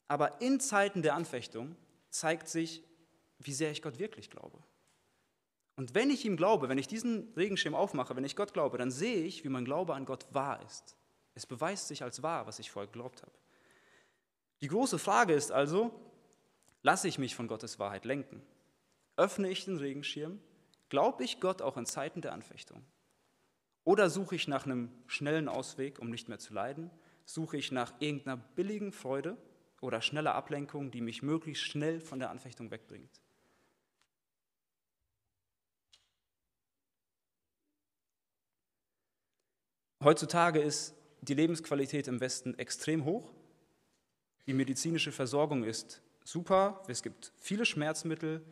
aber 0.09 0.43
in 0.43 0.61
Zeiten 0.61 1.01
der 1.03 1.15
Anfechtung 1.15 1.77
zeigt 2.11 2.49
sich, 2.49 2.85
wie 3.39 3.53
sehr 3.53 3.71
ich 3.71 3.81
Gott 3.81 3.99
wirklich 3.99 4.29
glaube. 4.31 4.63
Und 5.77 5.95
wenn 5.95 6.11
ich 6.11 6.25
ihm 6.25 6.37
glaube, 6.37 6.69
wenn 6.69 6.79
ich 6.79 6.87
diesen 6.87 7.33
Regenschirm 7.35 7.75
aufmache, 7.75 8.15
wenn 8.15 8.25
ich 8.25 8.37
Gott 8.37 8.53
glaube, 8.53 8.79
dann 8.79 8.91
sehe 8.91 9.25
ich, 9.25 9.45
wie 9.45 9.49
mein 9.49 9.65
Glaube 9.65 9.95
an 9.95 10.05
Gott 10.05 10.27
wahr 10.33 10.61
ist. 10.67 10.97
Es 11.35 11.47
beweist 11.47 11.89
sich 11.89 12.03
als 12.03 12.23
wahr, 12.23 12.47
was 12.47 12.59
ich 12.59 12.71
vorher 12.71 12.89
geglaubt 12.89 13.23
habe. 13.23 13.33
Die 14.61 14.69
große 14.69 14.99
Frage 14.99 15.33
ist 15.33 15.51
also, 15.51 15.91
lasse 16.83 17.09
ich 17.09 17.19
mich 17.19 17.35
von 17.35 17.49
Gottes 17.49 17.79
Wahrheit 17.79 18.05
lenken? 18.05 18.43
Öffne 19.17 19.49
ich 19.49 19.65
den 19.65 19.79
Regenschirm? 19.79 20.41
Glaube 20.89 21.25
ich 21.25 21.41
Gott 21.41 21.63
auch 21.63 21.77
in 21.77 21.87
Zeiten 21.87 22.21
der 22.21 22.33
Anfechtung? 22.33 22.85
Oder 23.85 24.11
suche 24.11 24.37
ich 24.37 24.47
nach 24.47 24.67
einem 24.67 24.91
schnellen 25.07 25.49
Ausweg, 25.49 25.99
um 25.99 26.11
nicht 26.11 26.29
mehr 26.29 26.39
zu 26.39 26.53
leiden? 26.53 26.91
Suche 27.25 27.57
ich 27.57 27.73
nach 27.73 27.93
irgendeiner 27.99 28.37
billigen 28.37 28.93
Freude 28.93 29.37
oder 29.81 30.01
schneller 30.01 30.35
Ablenkung, 30.35 30.91
die 30.91 31.01
mich 31.01 31.23
möglichst 31.23 31.65
schnell 31.65 32.01
von 32.01 32.19
der 32.19 32.31
Anfechtung 32.31 32.71
wegbringt? 32.71 33.21
Heutzutage 40.05 40.61
ist 40.61 40.95
die 41.21 41.35
Lebensqualität 41.35 42.09
im 42.09 42.21
Westen 42.21 42.59
extrem 42.59 43.05
hoch. 43.05 43.31
Die 44.47 44.55
medizinische 44.55 45.13
Versorgung 45.13 45.63
ist 45.63 46.03
super. 46.25 46.83
Es 46.89 47.03
gibt 47.05 47.33
viele 47.37 47.65
Schmerzmittel. 47.65 48.43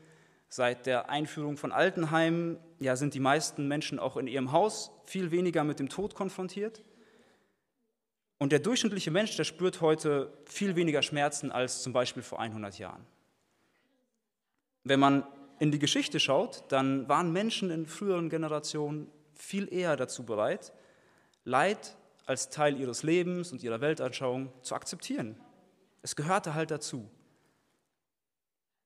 Seit 0.49 0.87
der 0.87 1.11
Einführung 1.11 1.57
von 1.57 1.73
Altenheimen 1.73 2.59
ja, 2.79 2.95
sind 2.95 3.15
die 3.15 3.21
meisten 3.21 3.67
Menschen 3.67 3.99
auch 3.99 4.17
in 4.17 4.29
ihrem 4.29 4.53
Haus 4.53 4.93
viel 5.05 5.33
weniger 5.33 5.65
mit 5.65 5.81
dem 5.81 5.89
Tod 5.89 6.15
konfrontiert. 6.15 6.85
Und 8.39 8.53
der 8.53 8.61
durchschnittliche 8.61 9.11
Mensch, 9.11 9.37
der 9.37 9.45
spürt 9.45 9.81
heute 9.81 10.33
viel 10.45 10.77
weniger 10.77 11.03
Schmerzen 11.03 11.51
als 11.51 11.83
zum 11.83 11.93
Beispiel 11.93 12.23
vor 12.23 12.39
100 12.39 12.79
Jahren. 12.79 13.05
Wenn 14.85 15.01
man 15.01 15.27
in 15.59 15.73
die 15.73 15.79
Geschichte 15.79 16.21
schaut, 16.21 16.65
dann 16.69 17.09
waren 17.09 17.33
Menschen 17.33 17.71
in 17.71 17.87
früheren 17.87 18.31
Generationen 18.31 19.09
viel 19.35 19.73
eher 19.73 19.97
dazu 19.97 20.25
bereit, 20.25 20.73
Leid 21.45 21.97
als 22.27 22.51
Teil 22.51 22.79
ihres 22.79 23.03
Lebens 23.03 23.53
und 23.53 23.63
ihrer 23.63 23.81
Weltanschauung 23.81 24.53
zu 24.63 24.75
akzeptieren. 24.75 25.37
Es 26.03 26.17
gehörte 26.17 26.55
halt 26.55 26.71
dazu. 26.71 27.11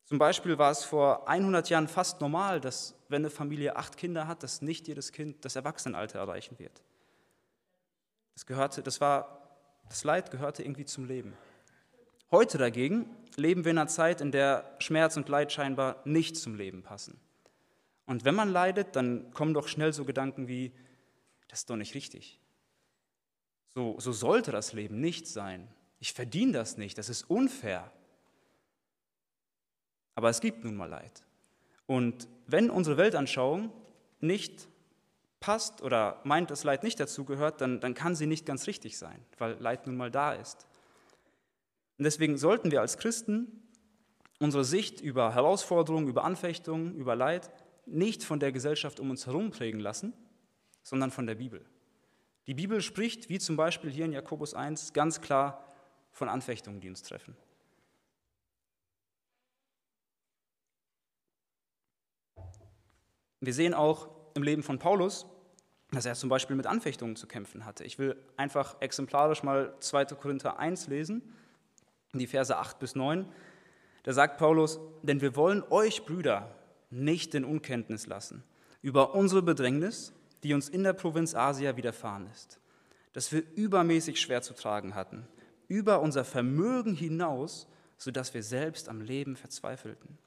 Zum 0.04 0.18
Beispiel 0.18 0.58
war 0.58 0.70
es 0.70 0.84
vor 0.84 1.28
100 1.28 1.68
Jahren 1.70 1.88
fast 1.88 2.20
normal, 2.20 2.60
dass 2.60 2.94
wenn 3.08 3.22
eine 3.22 3.30
Familie 3.30 3.76
acht 3.76 3.96
Kinder 3.96 4.26
hat, 4.28 4.42
dass 4.42 4.60
nicht 4.60 4.86
jedes 4.86 5.12
Kind 5.12 5.44
das 5.44 5.56
Erwachsenenalter 5.56 6.18
erreichen 6.18 6.58
wird. 6.58 6.82
Das, 8.34 8.44
gehörte, 8.44 8.82
das, 8.82 9.00
war, 9.00 9.58
das 9.88 10.04
Leid 10.04 10.30
gehörte 10.30 10.62
irgendwie 10.62 10.84
zum 10.84 11.06
Leben. 11.06 11.34
Heute 12.30 12.58
dagegen 12.58 13.08
leben 13.36 13.64
wir 13.64 13.70
in 13.70 13.78
einer 13.78 13.88
Zeit, 13.88 14.20
in 14.20 14.32
der 14.32 14.74
Schmerz 14.78 15.16
und 15.16 15.28
Leid 15.28 15.52
scheinbar 15.52 16.02
nicht 16.04 16.36
zum 16.36 16.54
Leben 16.54 16.82
passen. 16.82 17.18
Und 18.06 18.24
wenn 18.24 18.34
man 18.34 18.50
leidet, 18.50 18.96
dann 18.96 19.30
kommen 19.32 19.54
doch 19.54 19.68
schnell 19.68 19.92
so 19.92 20.04
Gedanken 20.04 20.48
wie, 20.48 20.72
das 21.48 21.60
ist 21.60 21.70
doch 21.70 21.76
nicht 21.76 21.94
richtig. 21.94 22.40
So, 23.74 23.96
so 23.98 24.12
sollte 24.12 24.52
das 24.52 24.72
Leben 24.72 25.00
nicht 25.00 25.26
sein. 25.26 25.68
Ich 25.98 26.12
verdiene 26.12 26.52
das 26.52 26.76
nicht, 26.76 26.96
das 26.98 27.08
ist 27.08 27.28
unfair. 27.28 27.90
Aber 30.14 30.30
es 30.30 30.40
gibt 30.40 30.64
nun 30.64 30.76
mal 30.76 30.88
Leid. 30.88 31.24
Und 31.86 32.28
wenn 32.46 32.70
unsere 32.70 32.96
Weltanschauung 32.96 33.72
nicht 34.20 34.68
passt 35.40 35.82
oder 35.82 36.20
meint, 36.24 36.50
dass 36.50 36.64
Leid 36.64 36.84
nicht 36.84 36.98
dazugehört, 37.00 37.60
dann, 37.60 37.80
dann 37.80 37.94
kann 37.94 38.14
sie 38.14 38.26
nicht 38.26 38.46
ganz 38.46 38.66
richtig 38.66 38.96
sein, 38.96 39.20
weil 39.38 39.54
Leid 39.58 39.86
nun 39.86 39.96
mal 39.96 40.10
da 40.10 40.32
ist. 40.32 40.66
Und 41.98 42.04
deswegen 42.04 42.38
sollten 42.38 42.70
wir 42.70 42.80
als 42.80 42.96
Christen 42.96 43.62
unsere 44.38 44.64
Sicht 44.64 45.00
über 45.00 45.34
Herausforderungen, 45.34 46.08
über 46.08 46.24
Anfechtungen, 46.24 46.94
über 46.94 47.14
Leid 47.16 47.50
nicht 47.86 48.24
von 48.24 48.40
der 48.40 48.52
Gesellschaft 48.52 49.00
um 49.00 49.10
uns 49.10 49.26
herum 49.26 49.50
prägen 49.50 49.80
lassen, 49.80 50.12
sondern 50.82 51.10
von 51.10 51.26
der 51.26 51.34
Bibel. 51.34 51.64
Die 52.46 52.54
Bibel 52.54 52.80
spricht, 52.82 53.28
wie 53.28 53.38
zum 53.38 53.56
Beispiel 53.56 53.90
hier 53.90 54.04
in 54.04 54.12
Jakobus 54.12 54.54
1, 54.54 54.92
ganz 54.92 55.20
klar 55.20 55.64
von 56.10 56.28
Anfechtungen, 56.28 56.80
die 56.80 56.88
uns 56.88 57.02
treffen. 57.02 57.36
Wir 63.40 63.54
sehen 63.54 63.74
auch 63.74 64.08
im 64.34 64.42
Leben 64.42 64.62
von 64.62 64.78
Paulus, 64.78 65.26
dass 65.90 66.06
er 66.06 66.14
zum 66.14 66.28
Beispiel 66.28 66.56
mit 66.56 66.66
Anfechtungen 66.66 67.16
zu 67.16 67.26
kämpfen 67.26 67.64
hatte. 67.64 67.84
Ich 67.84 67.98
will 67.98 68.16
einfach 68.36 68.80
exemplarisch 68.80 69.42
mal 69.42 69.74
2. 69.80 70.06
Korinther 70.06 70.58
1 70.58 70.88
lesen 70.88 71.22
die 72.18 72.26
Verse 72.26 72.56
8 72.56 72.78
bis 72.78 72.94
9. 72.94 73.26
Da 74.04 74.12
sagt 74.12 74.38
Paulus, 74.38 74.78
denn 75.02 75.20
wir 75.20 75.36
wollen 75.36 75.62
euch, 75.70 76.04
Brüder, 76.04 76.54
nicht 76.90 77.34
in 77.34 77.44
Unkenntnis 77.44 78.06
lassen 78.06 78.44
über 78.82 79.14
unsere 79.14 79.40
Bedrängnis, 79.40 80.12
die 80.44 80.54
uns 80.54 80.68
in 80.68 80.84
der 80.84 80.92
Provinz 80.92 81.34
Asia 81.34 81.76
widerfahren 81.76 82.28
ist, 82.32 82.60
dass 83.14 83.32
wir 83.32 83.42
übermäßig 83.56 84.20
schwer 84.20 84.42
zu 84.42 84.54
tragen 84.54 84.94
hatten, 84.94 85.26
über 85.66 86.00
unser 86.00 86.24
Vermögen 86.24 86.94
hinaus, 86.94 87.66
sodass 87.96 88.34
wir 88.34 88.42
selbst 88.42 88.88
am 88.88 89.00
Leben 89.00 89.36
verzweifelten. 89.36 90.18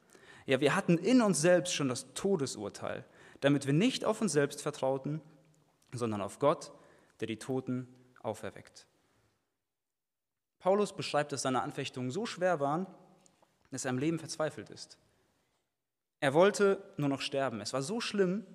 Ja, 0.46 0.60
wir 0.60 0.76
hatten 0.76 0.98
in 0.98 1.22
uns 1.22 1.42
selbst 1.42 1.74
schon 1.74 1.90
das 1.90 2.14
Todesurteil, 2.14 3.06
damit 3.42 3.68
wir 3.68 3.74
nicht 3.74 4.06
auf 4.06 4.22
uns 4.22 4.32
selbst 4.32 4.62
vertrauten, 4.62 5.22
sondern 5.94 6.22
auf 6.22 6.40
Gott, 6.40 6.72
der 7.20 7.28
die 7.28 7.38
Toten 7.38 7.88
auferweckt. 8.22 8.88
Paulus 10.60 10.94
beschreibt, 10.94 11.32
dass 11.32 11.44
seine 11.44 11.62
Anfechtungen 11.62 12.10
so 12.10 12.26
schwer 12.26 12.60
waren, 12.60 12.88
dass 13.72 13.86
er 13.86 13.92
im 13.92 14.00
Leben 14.00 14.18
verzweifelt 14.18 14.70
ist. 14.70 14.98
Er 16.20 16.34
wollte 16.34 16.82
nur 16.98 17.10
noch 17.10 17.22
sterben. 17.22 17.62
Es 17.62 17.74
war 17.74 17.84
so 17.84 18.02
schlimm. 18.02 18.46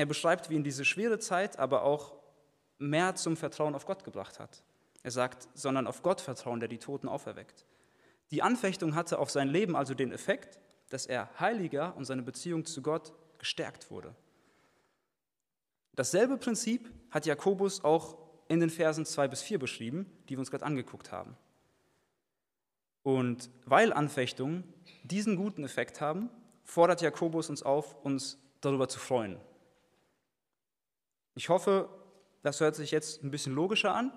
Er 0.00 0.06
beschreibt, 0.06 0.48
wie 0.48 0.54
ihn 0.54 0.64
diese 0.64 0.86
schwere 0.86 1.18
Zeit 1.18 1.58
aber 1.58 1.82
auch 1.82 2.14
mehr 2.78 3.16
zum 3.16 3.36
Vertrauen 3.36 3.74
auf 3.74 3.84
Gott 3.84 4.02
gebracht 4.02 4.40
hat. 4.40 4.62
Er 5.02 5.10
sagt, 5.10 5.46
sondern 5.52 5.86
auf 5.86 6.02
Gott 6.02 6.22
vertrauen, 6.22 6.58
der 6.58 6.70
die 6.70 6.78
Toten 6.78 7.06
auferweckt. 7.06 7.66
Die 8.30 8.40
Anfechtung 8.40 8.94
hatte 8.94 9.18
auf 9.18 9.28
sein 9.28 9.48
Leben 9.48 9.76
also 9.76 9.92
den 9.92 10.10
Effekt, 10.10 10.58
dass 10.88 11.04
er 11.04 11.28
heiliger 11.38 11.94
und 11.98 12.06
seine 12.06 12.22
Beziehung 12.22 12.64
zu 12.64 12.80
Gott 12.80 13.12
gestärkt 13.36 13.90
wurde. 13.90 14.14
Dasselbe 15.96 16.38
Prinzip 16.38 16.90
hat 17.10 17.26
Jakobus 17.26 17.84
auch 17.84 18.16
in 18.48 18.60
den 18.60 18.70
Versen 18.70 19.04
2 19.04 19.28
bis 19.28 19.42
4 19.42 19.58
beschrieben, 19.58 20.10
die 20.30 20.30
wir 20.30 20.38
uns 20.38 20.50
gerade 20.50 20.64
angeguckt 20.64 21.12
haben. 21.12 21.36
Und 23.02 23.50
weil 23.66 23.92
Anfechtungen 23.92 24.64
diesen 25.02 25.36
guten 25.36 25.62
Effekt 25.62 26.00
haben, 26.00 26.30
fordert 26.64 27.02
Jakobus 27.02 27.50
uns 27.50 27.62
auf, 27.62 28.02
uns 28.02 28.38
darüber 28.62 28.88
zu 28.88 28.98
freuen. 28.98 29.38
Ich 31.40 31.48
hoffe, 31.48 31.88
das 32.42 32.60
hört 32.60 32.76
sich 32.76 32.90
jetzt 32.90 33.24
ein 33.24 33.30
bisschen 33.30 33.54
logischer 33.54 33.94
an, 33.94 34.12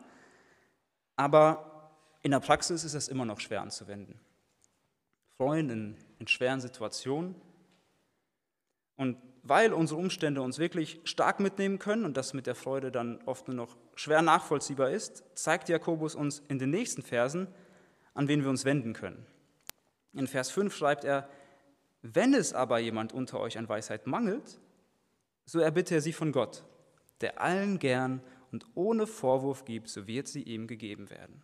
aber 1.16 1.90
in 2.22 2.32
der 2.32 2.42
Praxis 2.42 2.84
ist 2.84 2.96
es 2.96 3.08
immer 3.08 3.24
noch 3.24 3.40
schwer 3.40 3.62
anzuwenden. 3.62 4.20
Freuen 5.38 5.70
in, 5.70 5.98
in 6.20 6.28
schweren 6.28 6.60
Situationen. 6.60 7.36
Und 8.98 9.16
weil 9.42 9.72
unsere 9.72 10.02
Umstände 10.02 10.42
uns 10.42 10.60
wirklich 10.60 11.00
stark 11.06 11.40
mitnehmen 11.40 11.80
können 11.80 12.04
und 12.04 12.18
das 12.18 12.34
mit 12.34 12.46
der 12.46 12.56
Freude 12.56 12.92
dann 12.92 13.22
oft 13.26 13.48
nur 13.48 13.56
noch 13.56 13.78
schwer 13.96 14.22
nachvollziehbar 14.22 14.90
ist, 14.90 15.24
zeigt 15.34 15.70
Jakobus 15.70 16.16
uns 16.16 16.44
in 16.50 16.60
den 16.60 16.72
nächsten 16.72 17.04
Versen, 17.04 17.48
an 18.16 18.28
wen 18.28 18.44
wir 18.44 18.50
uns 18.50 18.66
wenden 18.66 18.92
können. 18.92 19.26
In 20.12 20.28
Vers 20.28 20.52
5 20.52 20.76
schreibt 20.76 21.06
er, 21.06 21.30
wenn 22.02 22.34
es 22.34 22.52
aber 22.52 22.80
jemand 22.80 23.14
unter 23.14 23.40
euch 23.40 23.58
an 23.58 23.70
Weisheit 23.70 24.08
mangelt, 24.08 24.60
so 25.46 25.60
erbitte 25.60 25.96
er 25.96 26.02
sie 26.02 26.12
von 26.12 26.34
Gott, 26.34 26.66
der 27.24 27.42
allen 27.42 27.80
gern 27.80 28.22
und 28.52 28.66
ohne 28.76 29.08
Vorwurf 29.08 29.66
gibt, 29.66 29.90
so 29.90 30.06
wird 30.06 30.28
sie 30.28 30.44
ihm 30.44 30.68
gegeben 30.68 31.10
werden. 31.10 31.42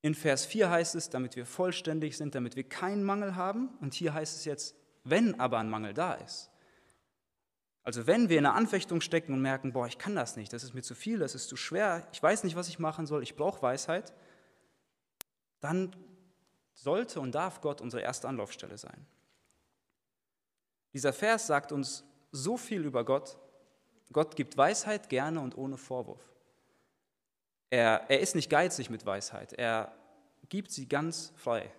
In 0.00 0.14
Vers 0.14 0.46
4 0.46 0.70
heißt 0.70 0.94
es, 0.94 1.10
damit 1.10 1.36
wir 1.36 1.44
vollständig 1.44 2.16
sind, 2.16 2.34
damit 2.34 2.56
wir 2.56 2.64
keinen 2.64 3.04
Mangel 3.04 3.36
haben. 3.36 3.68
Und 3.80 3.94
hier 3.94 4.14
heißt 4.14 4.36
es 4.36 4.44
jetzt, 4.44 4.74
wenn 5.04 5.38
aber 5.38 5.58
ein 5.58 5.68
Mangel 5.68 5.92
da 5.92 6.14
ist, 6.14 6.50
also 7.84 8.06
wenn 8.06 8.28
wir 8.28 8.38
in 8.38 8.46
einer 8.46 8.54
Anfechtung 8.54 9.00
stecken 9.00 9.32
und 9.32 9.42
merken, 9.42 9.72
boah, 9.72 9.86
ich 9.86 9.98
kann 9.98 10.14
das 10.14 10.36
nicht, 10.36 10.52
das 10.52 10.62
ist 10.62 10.72
mir 10.72 10.82
zu 10.82 10.94
viel, 10.94 11.18
das 11.18 11.34
ist 11.34 11.48
zu 11.48 11.56
schwer, 11.56 12.06
ich 12.12 12.22
weiß 12.22 12.44
nicht, 12.44 12.54
was 12.54 12.68
ich 12.68 12.78
machen 12.78 13.06
soll, 13.06 13.22
ich 13.22 13.34
brauche 13.34 13.60
Weisheit, 13.60 14.14
dann 15.60 15.94
sollte 16.74 17.20
und 17.20 17.34
darf 17.34 17.60
Gott 17.60 17.80
unsere 17.80 18.02
erste 18.02 18.28
Anlaufstelle 18.28 18.78
sein. 18.78 19.06
Dieser 20.92 21.12
Vers 21.12 21.46
sagt 21.46 21.72
uns 21.72 22.04
so 22.30 22.56
viel 22.56 22.84
über 22.84 23.04
Gott. 23.04 23.36
Gott 24.12 24.36
gibt 24.36 24.56
Weisheit 24.56 25.08
gerne 25.08 25.40
und 25.40 25.56
ohne 25.56 25.76
Vorwurf. 25.76 26.22
Er, 27.70 28.10
er 28.10 28.20
ist 28.20 28.34
nicht 28.34 28.50
geizig 28.50 28.90
mit 28.90 29.06
Weisheit, 29.06 29.52
er 29.54 29.92
gibt 30.48 30.70
sie 30.70 30.88
ganz 30.88 31.32
frei. 31.36 31.72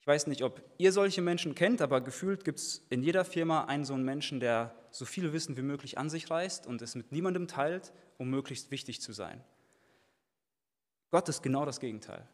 Ich 0.00 0.06
weiß 0.06 0.26
nicht, 0.26 0.42
ob 0.42 0.62
ihr 0.76 0.92
solche 0.92 1.22
Menschen 1.22 1.54
kennt, 1.54 1.80
aber 1.80 2.02
gefühlt 2.02 2.44
gibt 2.44 2.58
es 2.58 2.86
in 2.90 3.02
jeder 3.02 3.24
Firma 3.24 3.64
einen 3.64 3.86
so 3.86 3.94
einen 3.94 4.04
Menschen, 4.04 4.38
der 4.38 4.74
so 4.90 5.06
viel 5.06 5.32
Wissen 5.32 5.56
wie 5.56 5.62
möglich 5.62 5.96
an 5.96 6.10
sich 6.10 6.30
reißt 6.30 6.66
und 6.66 6.82
es 6.82 6.94
mit 6.94 7.10
niemandem 7.10 7.48
teilt, 7.48 7.92
um 8.18 8.28
möglichst 8.28 8.70
wichtig 8.70 9.00
zu 9.00 9.12
sein. 9.12 9.42
Gott 11.10 11.28
ist 11.28 11.42
genau 11.42 11.64
das 11.64 11.80
Gegenteil. 11.80 12.28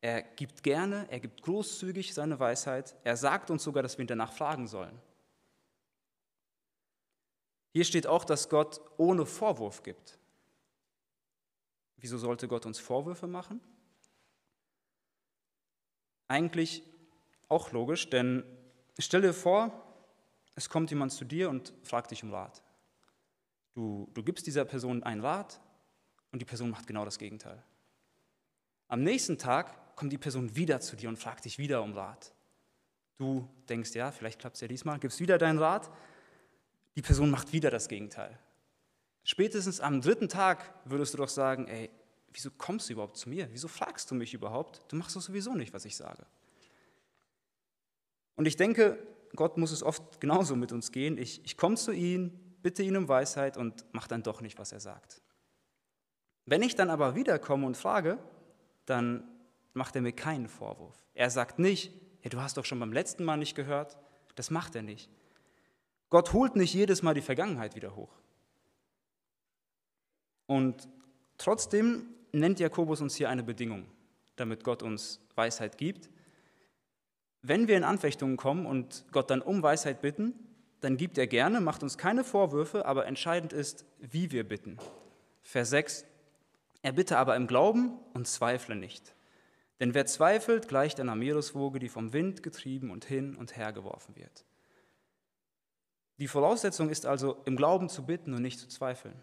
Er 0.00 0.22
gibt 0.22 0.62
gerne, 0.62 1.06
er 1.10 1.18
gibt 1.18 1.42
großzügig 1.42 2.14
seine 2.14 2.38
Weisheit, 2.38 2.94
er 3.04 3.16
sagt 3.16 3.50
uns 3.50 3.64
sogar, 3.64 3.82
dass 3.82 3.98
wir 3.98 4.04
ihn 4.04 4.08
danach 4.08 4.32
fragen 4.32 4.66
sollen. 4.66 5.00
Hier 7.74 7.84
steht 7.84 8.06
auch, 8.06 8.24
dass 8.24 8.48
Gott 8.48 8.80
ohne 8.96 9.26
Vorwurf 9.26 9.82
gibt. 9.82 10.18
Wieso 11.98 12.16
sollte 12.16 12.48
Gott 12.48 12.64
uns 12.64 12.78
Vorwürfe 12.78 13.26
machen? 13.26 13.60
eigentlich 16.28 16.82
auch 17.48 17.72
logisch, 17.72 18.10
denn 18.10 18.44
stell 18.98 19.22
dir 19.22 19.34
vor, 19.34 19.72
es 20.54 20.68
kommt 20.68 20.90
jemand 20.90 21.12
zu 21.12 21.24
dir 21.24 21.50
und 21.50 21.72
fragt 21.82 22.10
dich 22.10 22.22
um 22.22 22.32
Rat. 22.32 22.62
Du, 23.74 24.08
du 24.14 24.22
gibst 24.22 24.46
dieser 24.46 24.64
Person 24.64 25.02
einen 25.02 25.20
Rat 25.20 25.60
und 26.32 26.40
die 26.40 26.44
Person 26.44 26.70
macht 26.70 26.86
genau 26.86 27.04
das 27.04 27.18
Gegenteil. 27.18 27.62
Am 28.88 29.02
nächsten 29.02 29.38
Tag 29.38 29.96
kommt 29.96 30.12
die 30.12 30.18
Person 30.18 30.54
wieder 30.56 30.80
zu 30.80 30.96
dir 30.96 31.08
und 31.08 31.18
fragt 31.18 31.44
dich 31.44 31.58
wieder 31.58 31.82
um 31.82 31.92
Rat. 31.92 32.34
Du 33.16 33.48
denkst, 33.68 33.94
ja, 33.94 34.10
vielleicht 34.10 34.40
klappt 34.40 34.56
es 34.56 34.60
ja 34.60 34.68
diesmal, 34.68 34.98
gibst 34.98 35.20
wieder 35.20 35.38
deinen 35.38 35.58
Rat, 35.58 35.90
die 36.96 37.02
Person 37.02 37.30
macht 37.30 37.52
wieder 37.52 37.70
das 37.70 37.88
Gegenteil. 37.88 38.38
Spätestens 39.24 39.80
am 39.80 40.00
dritten 40.00 40.28
Tag 40.28 40.74
würdest 40.84 41.14
du 41.14 41.18
doch 41.18 41.28
sagen, 41.28 41.66
ey, 41.66 41.90
wieso 42.32 42.50
kommst 42.50 42.88
du 42.88 42.92
überhaupt 42.92 43.16
zu 43.16 43.28
mir? 43.28 43.48
Wieso 43.52 43.68
fragst 43.68 44.10
du 44.10 44.14
mich 44.14 44.34
überhaupt? 44.34 44.82
Du 44.88 44.96
machst 44.96 45.16
doch 45.16 45.22
sowieso 45.22 45.54
nicht, 45.54 45.72
was 45.72 45.84
ich 45.84 45.96
sage. 45.96 46.26
Und 48.36 48.46
ich 48.46 48.56
denke, 48.56 48.98
Gott 49.34 49.56
muss 49.56 49.72
es 49.72 49.82
oft 49.82 50.20
genauso 50.20 50.56
mit 50.56 50.72
uns 50.72 50.92
gehen. 50.92 51.18
Ich, 51.18 51.44
ich 51.44 51.56
komme 51.56 51.76
zu 51.76 51.92
ihm, 51.92 52.32
bitte 52.62 52.82
ihn 52.82 52.96
um 52.96 53.08
Weisheit 53.08 53.56
und 53.56 53.84
mache 53.92 54.08
dann 54.08 54.22
doch 54.22 54.40
nicht, 54.40 54.58
was 54.58 54.72
er 54.72 54.80
sagt. 54.80 55.22
Wenn 56.46 56.62
ich 56.62 56.74
dann 56.74 56.90
aber 56.90 57.14
wiederkomme 57.14 57.66
und 57.66 57.76
frage, 57.76 58.18
dann 58.84 59.24
macht 59.72 59.96
er 59.96 60.02
mir 60.02 60.12
keinen 60.12 60.48
Vorwurf. 60.48 60.96
Er 61.14 61.30
sagt 61.30 61.58
nicht, 61.58 61.92
ja, 62.22 62.30
du 62.30 62.40
hast 62.40 62.56
doch 62.56 62.64
schon 62.64 62.80
beim 62.80 62.92
letzten 62.92 63.24
Mal 63.24 63.36
nicht 63.36 63.54
gehört. 63.54 63.96
Das 64.34 64.50
macht 64.50 64.74
er 64.74 64.82
nicht. 64.82 65.10
Gott 66.10 66.32
holt 66.32 66.56
nicht 66.56 66.74
jedes 66.74 67.02
Mal 67.02 67.14
die 67.14 67.22
Vergangenheit 67.22 67.74
wieder 67.74 67.96
hoch. 67.96 68.12
Und 70.46 70.88
trotzdem 71.38 72.06
nennt 72.32 72.60
Jakobus 72.60 73.00
uns 73.00 73.16
hier 73.16 73.28
eine 73.28 73.42
Bedingung, 73.42 73.86
damit 74.36 74.64
Gott 74.64 74.82
uns 74.82 75.20
Weisheit 75.34 75.78
gibt. 75.78 76.10
Wenn 77.42 77.68
wir 77.68 77.76
in 77.76 77.84
Anfechtungen 77.84 78.36
kommen 78.36 78.66
und 78.66 79.04
Gott 79.12 79.30
dann 79.30 79.42
um 79.42 79.62
Weisheit 79.62 80.00
bitten, 80.00 80.34
dann 80.80 80.96
gibt 80.96 81.16
er 81.16 81.26
gerne, 81.26 81.60
macht 81.60 81.82
uns 81.82 81.96
keine 81.96 82.24
Vorwürfe, 82.24 82.84
aber 82.84 83.06
entscheidend 83.06 83.52
ist, 83.52 83.86
wie 83.98 84.30
wir 84.32 84.46
bitten. 84.46 84.78
Vers 85.40 85.70
6, 85.70 86.04
er 86.82 86.92
bitte 86.92 87.16
aber 87.16 87.36
im 87.36 87.46
Glauben 87.46 87.98
und 88.12 88.28
zweifle 88.28 88.76
nicht. 88.76 89.14
Denn 89.80 89.94
wer 89.94 90.06
zweifelt, 90.06 90.68
gleicht 90.68 91.00
einer 91.00 91.14
Meereswoge, 91.14 91.78
die 91.78 91.88
vom 91.88 92.12
Wind 92.12 92.42
getrieben 92.42 92.90
und 92.90 93.04
hin 93.04 93.34
und 93.34 93.56
her 93.56 93.72
geworfen 93.72 94.14
wird. 94.16 94.44
Die 96.18 96.28
Voraussetzung 96.28 96.90
ist 96.90 97.06
also, 97.06 97.42
im 97.44 97.56
Glauben 97.56 97.88
zu 97.88 98.06
bitten 98.06 98.34
und 98.34 98.42
nicht 98.42 98.60
zu 98.60 98.68
zweifeln. 98.68 99.22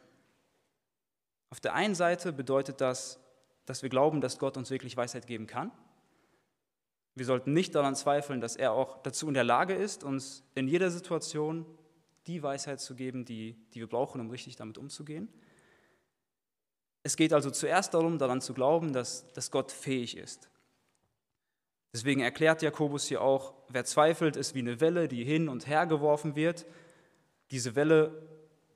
Auf 1.50 1.60
der 1.60 1.74
einen 1.74 1.96
Seite 1.96 2.34
bedeutet 2.34 2.82
das, 2.82 3.20
dass 3.66 3.84
wir 3.84 3.90
glauben, 3.90 4.22
dass 4.22 4.40
Gott 4.40 4.58
uns 4.58 4.70
wirklich 4.70 4.98
Weisheit 4.98 5.28
geben 5.28 5.48
kann. 5.48 5.72
Wir 7.16 7.26
sollten 7.26 7.54
nicht 7.54 7.76
daran 7.76 7.96
zweifeln, 7.96 8.42
dass 8.42 8.56
er 8.56 8.72
auch 8.72 9.02
dazu 9.04 9.28
in 9.28 9.34
der 9.34 9.44
Lage 9.44 9.74
ist, 9.74 10.04
uns 10.04 10.44
in 10.56 10.68
jeder 10.68 10.90
Situation 10.92 11.66
die 12.28 12.42
Weisheit 12.42 12.80
zu 12.80 12.96
geben, 12.96 13.26
die, 13.26 13.56
die 13.74 13.80
wir 13.80 13.88
brauchen, 13.88 14.22
um 14.22 14.30
richtig 14.30 14.56
damit 14.56 14.78
umzugehen. 14.78 15.28
Es 17.04 17.18
geht 17.18 17.34
also 17.34 17.50
zuerst 17.50 17.94
darum, 17.94 18.18
daran 18.18 18.42
zu 18.42 18.54
glauben, 18.54 18.94
dass, 18.94 19.32
dass 19.34 19.52
Gott 19.52 19.72
fähig 19.72 20.18
ist. 20.18 20.50
Deswegen 21.94 22.22
erklärt 22.22 22.62
Jakobus 22.62 23.08
hier 23.08 23.22
auch, 23.22 23.54
wer 23.68 23.84
zweifelt, 23.84 24.38
ist 24.38 24.56
wie 24.56 24.60
eine 24.60 24.80
Welle, 24.80 25.08
die 25.08 25.26
hin 25.26 25.50
und 25.50 25.68
her 25.68 25.86
geworfen 25.86 26.36
wird. 26.36 26.66
Diese 27.52 27.76
Welle 27.76 28.28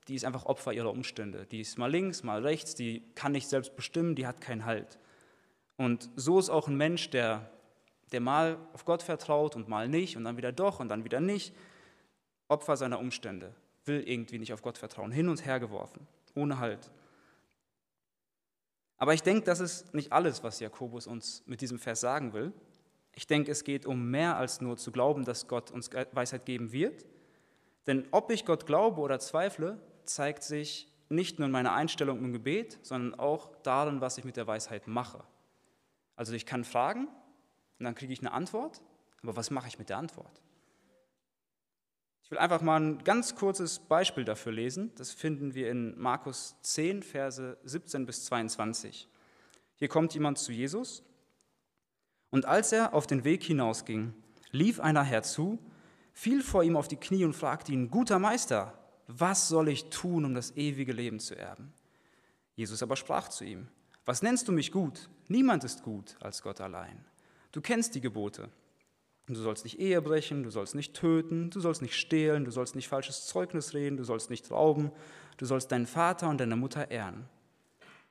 die 0.08 0.14
ist 0.14 0.24
einfach 0.24 0.46
Opfer 0.46 0.72
ihrer 0.72 0.90
Umstände. 0.90 1.46
Die 1.46 1.60
ist 1.60 1.78
mal 1.78 1.90
links, 1.90 2.22
mal 2.22 2.42
rechts, 2.42 2.74
die 2.74 3.02
kann 3.14 3.32
nicht 3.32 3.48
selbst 3.48 3.74
bestimmen, 3.74 4.14
die 4.14 4.26
hat 4.26 4.40
keinen 4.40 4.64
Halt. 4.64 4.98
Und 5.76 6.08
so 6.16 6.38
ist 6.38 6.48
auch 6.48 6.68
ein 6.68 6.76
Mensch, 6.76 7.10
der, 7.10 7.50
der 8.12 8.20
mal 8.20 8.56
auf 8.72 8.84
Gott 8.84 9.02
vertraut 9.02 9.56
und 9.56 9.68
mal 9.68 9.88
nicht 9.88 10.16
und 10.16 10.24
dann 10.24 10.36
wieder 10.36 10.52
doch 10.52 10.80
und 10.80 10.88
dann 10.88 11.04
wieder 11.04 11.20
nicht, 11.20 11.54
Opfer 12.48 12.76
seiner 12.76 13.00
Umstände, 13.00 13.52
will 13.84 14.08
irgendwie 14.08 14.38
nicht 14.38 14.52
auf 14.52 14.62
Gott 14.62 14.78
vertrauen, 14.78 15.10
hin 15.10 15.28
und 15.28 15.44
her 15.44 15.58
geworfen, 15.58 16.06
ohne 16.34 16.60
Halt. 16.60 16.90
Aber 18.98 19.12
ich 19.12 19.22
denke, 19.22 19.44
das 19.44 19.58
ist 19.58 19.92
nicht 19.92 20.12
alles, 20.12 20.44
was 20.44 20.60
Jakobus 20.60 21.08
uns 21.08 21.42
mit 21.46 21.60
diesem 21.60 21.78
Vers 21.78 22.00
sagen 22.00 22.32
will. 22.32 22.52
Ich 23.14 23.26
denke, 23.26 23.50
es 23.50 23.64
geht 23.64 23.84
um 23.84 24.10
mehr 24.10 24.36
als 24.36 24.60
nur 24.60 24.76
zu 24.76 24.92
glauben, 24.92 25.24
dass 25.24 25.48
Gott 25.48 25.72
uns 25.72 25.90
Weisheit 26.12 26.46
geben 26.46 26.70
wird. 26.70 27.04
Denn 27.86 28.06
ob 28.10 28.30
ich 28.30 28.44
Gott 28.44 28.66
glaube 28.66 29.00
oder 29.00 29.18
zweifle, 29.18 29.80
zeigt 30.04 30.42
sich 30.42 30.92
nicht 31.08 31.38
nur 31.38 31.46
in 31.46 31.52
meiner 31.52 31.72
Einstellung 31.72 32.18
im 32.18 32.32
Gebet, 32.32 32.78
sondern 32.82 33.18
auch 33.18 33.54
darin, 33.62 34.00
was 34.00 34.18
ich 34.18 34.24
mit 34.24 34.36
der 34.36 34.46
Weisheit 34.46 34.88
mache. 34.88 35.22
Also 36.16 36.32
ich 36.32 36.46
kann 36.46 36.64
fragen 36.64 37.06
und 37.78 37.84
dann 37.84 37.94
kriege 37.94 38.12
ich 38.12 38.20
eine 38.20 38.32
Antwort, 38.32 38.82
aber 39.22 39.36
was 39.36 39.50
mache 39.50 39.68
ich 39.68 39.78
mit 39.78 39.88
der 39.88 39.98
Antwort? 39.98 40.42
Ich 42.24 42.30
will 42.32 42.38
einfach 42.38 42.60
mal 42.60 42.80
ein 42.80 43.04
ganz 43.04 43.36
kurzes 43.36 43.78
Beispiel 43.78 44.24
dafür 44.24 44.50
lesen. 44.50 44.92
Das 44.96 45.12
finden 45.12 45.54
wir 45.54 45.70
in 45.70 45.96
Markus 45.96 46.56
10, 46.62 47.04
Verse 47.04 47.56
17 47.62 48.04
bis 48.04 48.24
22. 48.24 49.08
Hier 49.76 49.88
kommt 49.88 50.12
jemand 50.14 50.38
zu 50.38 50.50
Jesus 50.50 51.04
und 52.30 52.46
als 52.46 52.72
er 52.72 52.94
auf 52.94 53.06
den 53.06 53.22
Weg 53.22 53.44
hinausging, 53.44 54.12
lief 54.50 54.80
einer 54.80 55.04
herzu, 55.04 55.58
fiel 56.16 56.42
vor 56.42 56.64
ihm 56.64 56.78
auf 56.78 56.88
die 56.88 56.96
Knie 56.96 57.26
und 57.26 57.34
fragte 57.34 57.72
ihn, 57.72 57.90
guter 57.90 58.18
Meister, 58.18 58.72
was 59.06 59.48
soll 59.48 59.68
ich 59.68 59.90
tun, 59.90 60.24
um 60.24 60.34
das 60.34 60.56
ewige 60.56 60.94
Leben 60.94 61.20
zu 61.20 61.38
erben? 61.38 61.74
Jesus 62.54 62.82
aber 62.82 62.96
sprach 62.96 63.28
zu 63.28 63.44
ihm, 63.44 63.68
was 64.06 64.22
nennst 64.22 64.48
du 64.48 64.52
mich 64.52 64.72
gut? 64.72 65.10
Niemand 65.28 65.62
ist 65.62 65.82
gut 65.82 66.16
als 66.20 66.40
Gott 66.40 66.62
allein. 66.62 67.04
Du 67.52 67.60
kennst 67.60 67.94
die 67.94 68.00
Gebote. 68.00 68.48
Du 69.26 69.34
sollst 69.34 69.64
nicht 69.64 69.78
Ehe 69.78 70.00
brechen, 70.00 70.42
du 70.42 70.48
sollst 70.48 70.74
nicht 70.74 70.94
töten, 70.94 71.50
du 71.50 71.60
sollst 71.60 71.82
nicht 71.82 71.96
stehlen, 71.96 72.46
du 72.46 72.50
sollst 72.50 72.76
nicht 72.76 72.88
falsches 72.88 73.26
Zeugnis 73.26 73.74
reden, 73.74 73.98
du 73.98 74.04
sollst 74.04 74.30
nicht 74.30 74.50
rauben, 74.50 74.92
du 75.36 75.44
sollst 75.44 75.70
deinen 75.70 75.86
Vater 75.86 76.30
und 76.30 76.40
deine 76.40 76.56
Mutter 76.56 76.90
ehren. 76.90 77.28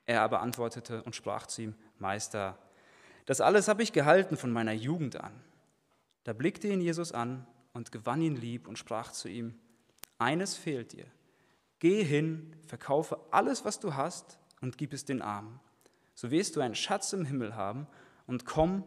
Er 0.06 0.22
aber 0.22 0.42
antwortete 0.42 1.02
und 1.04 1.16
sprach 1.16 1.48
zu 1.48 1.64
ihm, 1.64 1.76
Meister, 1.98 2.60
das 3.26 3.42
alles 3.42 3.68
habe 3.68 3.82
ich 3.82 3.94
gehalten 3.94 4.38
von 4.38 4.52
meiner 4.52 4.74
Jugend 4.74 5.20
an. 5.20 5.34
Da 6.24 6.34
blickte 6.34 6.68
ihn 6.68 6.82
Jesus 6.82 7.12
an 7.12 7.48
und 7.76 7.92
gewann 7.92 8.22
ihn 8.22 8.38
lieb 8.38 8.68
und 8.68 8.80
sprach 8.80 9.12
zu 9.12 9.28
ihm, 9.28 9.54
eines 10.18 10.56
fehlt 10.56 10.94
dir. 10.94 11.06
Geh 11.80 12.04
hin, 12.04 12.56
verkaufe 12.66 13.20
alles, 13.32 13.66
was 13.66 13.80
du 13.80 13.94
hast 13.94 14.40
und 14.62 14.78
gib 14.78 14.94
es 14.94 15.04
den 15.04 15.22
Armen. 15.22 15.60
So 16.16 16.32
wirst 16.32 16.56
du 16.56 16.62
einen 16.62 16.74
Schatz 16.74 17.12
im 17.12 17.26
Himmel 17.26 17.56
haben 17.56 17.86
und 18.26 18.46
komm, 18.46 18.86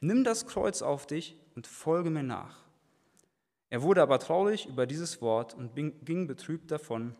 nimm 0.00 0.24
das 0.24 0.46
Kreuz 0.46 0.80
auf 0.80 1.06
dich 1.06 1.36
und 1.54 1.66
folge 1.66 2.08
mir 2.08 2.22
nach. 2.22 2.64
Er 3.68 3.82
wurde 3.82 4.02
aber 4.02 4.18
traurig 4.18 4.66
über 4.66 4.86
dieses 4.86 5.20
Wort 5.20 5.54
und 5.54 5.76
ging 5.76 6.26
betrübt 6.26 6.70
davon, 6.70 7.14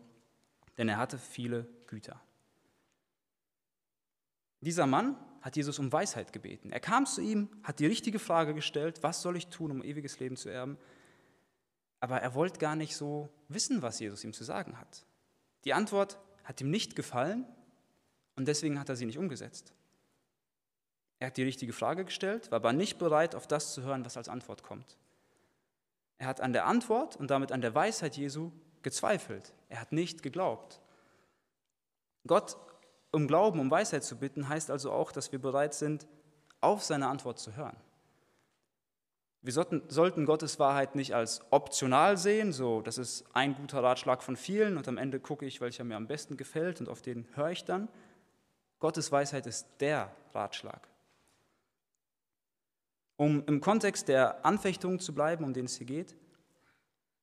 denn 0.77 0.89
er 0.89 0.97
hatte 0.97 1.19
viele 1.19 1.67
Güter. 1.85 2.19
Dieser 4.59 4.87
Mann 4.87 5.15
hat 5.41 5.55
Jesus 5.55 5.77
um 5.77 5.93
Weisheit 5.93 6.33
gebeten. 6.33 6.71
Er 6.71 6.79
kam 6.79 7.05
zu 7.05 7.21
ihm, 7.21 7.47
hat 7.63 7.79
die 7.79 7.85
richtige 7.85 8.19
Frage 8.19 8.55
gestellt, 8.55 9.03
was 9.03 9.21
soll 9.21 9.37
ich 9.37 9.47
tun, 9.47 9.71
um 9.71 9.83
ewiges 9.83 10.19
Leben 10.19 10.35
zu 10.35 10.49
erben? 10.49 10.77
Aber 12.01 12.21
er 12.21 12.35
wollte 12.35 12.59
gar 12.59 12.75
nicht 12.75 12.95
so 12.97 13.29
wissen, 13.47 13.81
was 13.81 13.99
Jesus 13.99 14.23
ihm 14.23 14.33
zu 14.33 14.43
sagen 14.43 14.77
hat. 14.77 15.05
Die 15.63 15.73
Antwort 15.73 16.19
hat 16.43 16.59
ihm 16.59 16.69
nicht 16.69 16.95
gefallen 16.95 17.45
und 18.35 18.47
deswegen 18.47 18.79
hat 18.79 18.89
er 18.89 18.95
sie 18.97 19.05
nicht 19.05 19.19
umgesetzt. 19.19 19.73
Er 21.19 21.27
hat 21.27 21.37
die 21.37 21.43
richtige 21.43 21.71
Frage 21.71 22.03
gestellt, 22.03 22.51
war 22.51 22.57
aber 22.57 22.73
nicht 22.73 22.97
bereit, 22.97 23.35
auf 23.35 23.47
das 23.47 23.73
zu 23.73 23.83
hören, 23.83 24.03
was 24.03 24.17
als 24.17 24.27
Antwort 24.27 24.63
kommt. 24.63 24.97
Er 26.17 26.27
hat 26.27 26.41
an 26.41 26.51
der 26.51 26.65
Antwort 26.65 27.15
und 27.15 27.29
damit 27.29 27.51
an 27.51 27.61
der 27.61 27.75
Weisheit 27.75 28.17
Jesu 28.17 28.51
gezweifelt. 28.81 29.53
Er 29.69 29.79
hat 29.79 29.91
nicht 29.91 30.23
geglaubt. 30.23 30.81
Gott 32.25 32.57
um 33.11 33.27
Glauben, 33.27 33.59
um 33.59 33.69
Weisheit 33.69 34.03
zu 34.03 34.17
bitten, 34.17 34.49
heißt 34.49 34.71
also 34.71 34.91
auch, 34.91 35.11
dass 35.11 35.31
wir 35.31 35.39
bereit 35.39 35.73
sind, 35.73 36.07
auf 36.61 36.83
seine 36.83 37.07
Antwort 37.07 37.39
zu 37.39 37.55
hören. 37.55 37.75
Wir 39.43 39.53
sollten, 39.53 39.81
sollten, 39.87 40.25
Gottes 40.25 40.59
Wahrheit 40.59 40.93
nicht 40.93 41.15
als 41.15 41.41
optional 41.49 42.15
sehen, 42.17 42.53
so 42.53 42.81
das 42.81 42.99
ist 42.99 43.25
ein 43.33 43.55
guter 43.55 43.81
Ratschlag 43.81 44.21
von 44.21 44.35
vielen 44.35 44.77
und 44.77 44.87
am 44.87 44.97
Ende 44.97 45.19
gucke 45.19 45.47
ich, 45.47 45.61
welcher 45.61 45.83
mir 45.83 45.95
am 45.95 46.07
besten 46.07 46.37
gefällt 46.37 46.79
und 46.79 46.89
auf 46.89 47.01
den 47.01 47.25
höre 47.33 47.49
ich 47.49 47.65
dann. 47.65 47.87
Gottes 48.79 49.11
Weisheit 49.11 49.47
ist 49.47 49.67
der 49.79 50.15
Ratschlag. 50.33 50.87
Um 53.17 53.43
im 53.47 53.61
Kontext 53.61 54.07
der 54.07 54.45
Anfechtung 54.45 54.99
zu 54.99 55.13
bleiben, 55.13 55.43
um 55.43 55.53
den 55.53 55.65
es 55.65 55.77
hier 55.77 55.87
geht, 55.87 56.15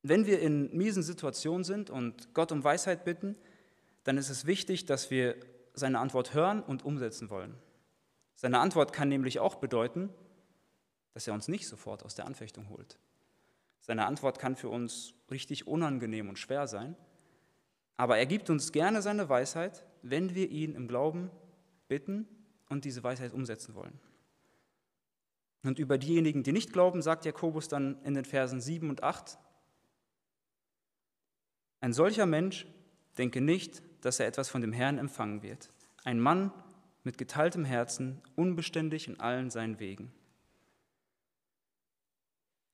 wenn 0.02 0.26
wir 0.26 0.40
in 0.40 0.76
miesen 0.76 1.02
Situationen 1.02 1.64
sind 1.64 1.90
und 1.90 2.34
Gott 2.34 2.50
um 2.52 2.64
Weisheit 2.64 3.04
bitten, 3.04 3.36
dann 4.04 4.16
ist 4.16 4.30
es 4.30 4.46
wichtig, 4.46 4.86
dass 4.86 5.10
wir 5.10 5.36
seine 5.74 5.98
Antwort 5.98 6.34
hören 6.34 6.62
und 6.62 6.84
umsetzen 6.84 7.30
wollen. 7.30 7.54
Seine 8.34 8.60
Antwort 8.60 8.92
kann 8.92 9.08
nämlich 9.08 9.40
auch 9.40 9.56
bedeuten, 9.56 10.10
dass 11.18 11.26
er 11.26 11.34
uns 11.34 11.48
nicht 11.48 11.66
sofort 11.66 12.04
aus 12.04 12.14
der 12.14 12.26
Anfechtung 12.26 12.68
holt. 12.68 12.96
Seine 13.80 14.06
Antwort 14.06 14.38
kann 14.38 14.54
für 14.54 14.68
uns 14.68 15.14
richtig 15.32 15.66
unangenehm 15.66 16.28
und 16.28 16.38
schwer 16.38 16.68
sein, 16.68 16.94
aber 17.96 18.18
er 18.18 18.26
gibt 18.26 18.50
uns 18.50 18.70
gerne 18.70 19.02
seine 19.02 19.28
Weisheit, 19.28 19.84
wenn 20.02 20.36
wir 20.36 20.48
ihn 20.48 20.76
im 20.76 20.86
Glauben 20.86 21.32
bitten 21.88 22.28
und 22.68 22.84
diese 22.84 23.02
Weisheit 23.02 23.32
umsetzen 23.32 23.74
wollen. 23.74 23.98
Und 25.64 25.80
über 25.80 25.98
diejenigen, 25.98 26.44
die 26.44 26.52
nicht 26.52 26.72
glauben, 26.72 27.02
sagt 27.02 27.24
Jakobus 27.24 27.66
dann 27.66 28.00
in 28.04 28.14
den 28.14 28.24
Versen 28.24 28.60
7 28.60 28.88
und 28.88 29.02
8, 29.02 29.38
ein 31.80 31.92
solcher 31.92 32.26
Mensch 32.26 32.64
denke 33.18 33.40
nicht, 33.40 33.82
dass 34.02 34.20
er 34.20 34.28
etwas 34.28 34.50
von 34.50 34.60
dem 34.60 34.72
Herrn 34.72 34.98
empfangen 34.98 35.42
wird. 35.42 35.72
Ein 36.04 36.20
Mann 36.20 36.52
mit 37.02 37.18
geteiltem 37.18 37.64
Herzen, 37.64 38.22
unbeständig 38.36 39.08
in 39.08 39.18
allen 39.18 39.50
seinen 39.50 39.80
Wegen. 39.80 40.12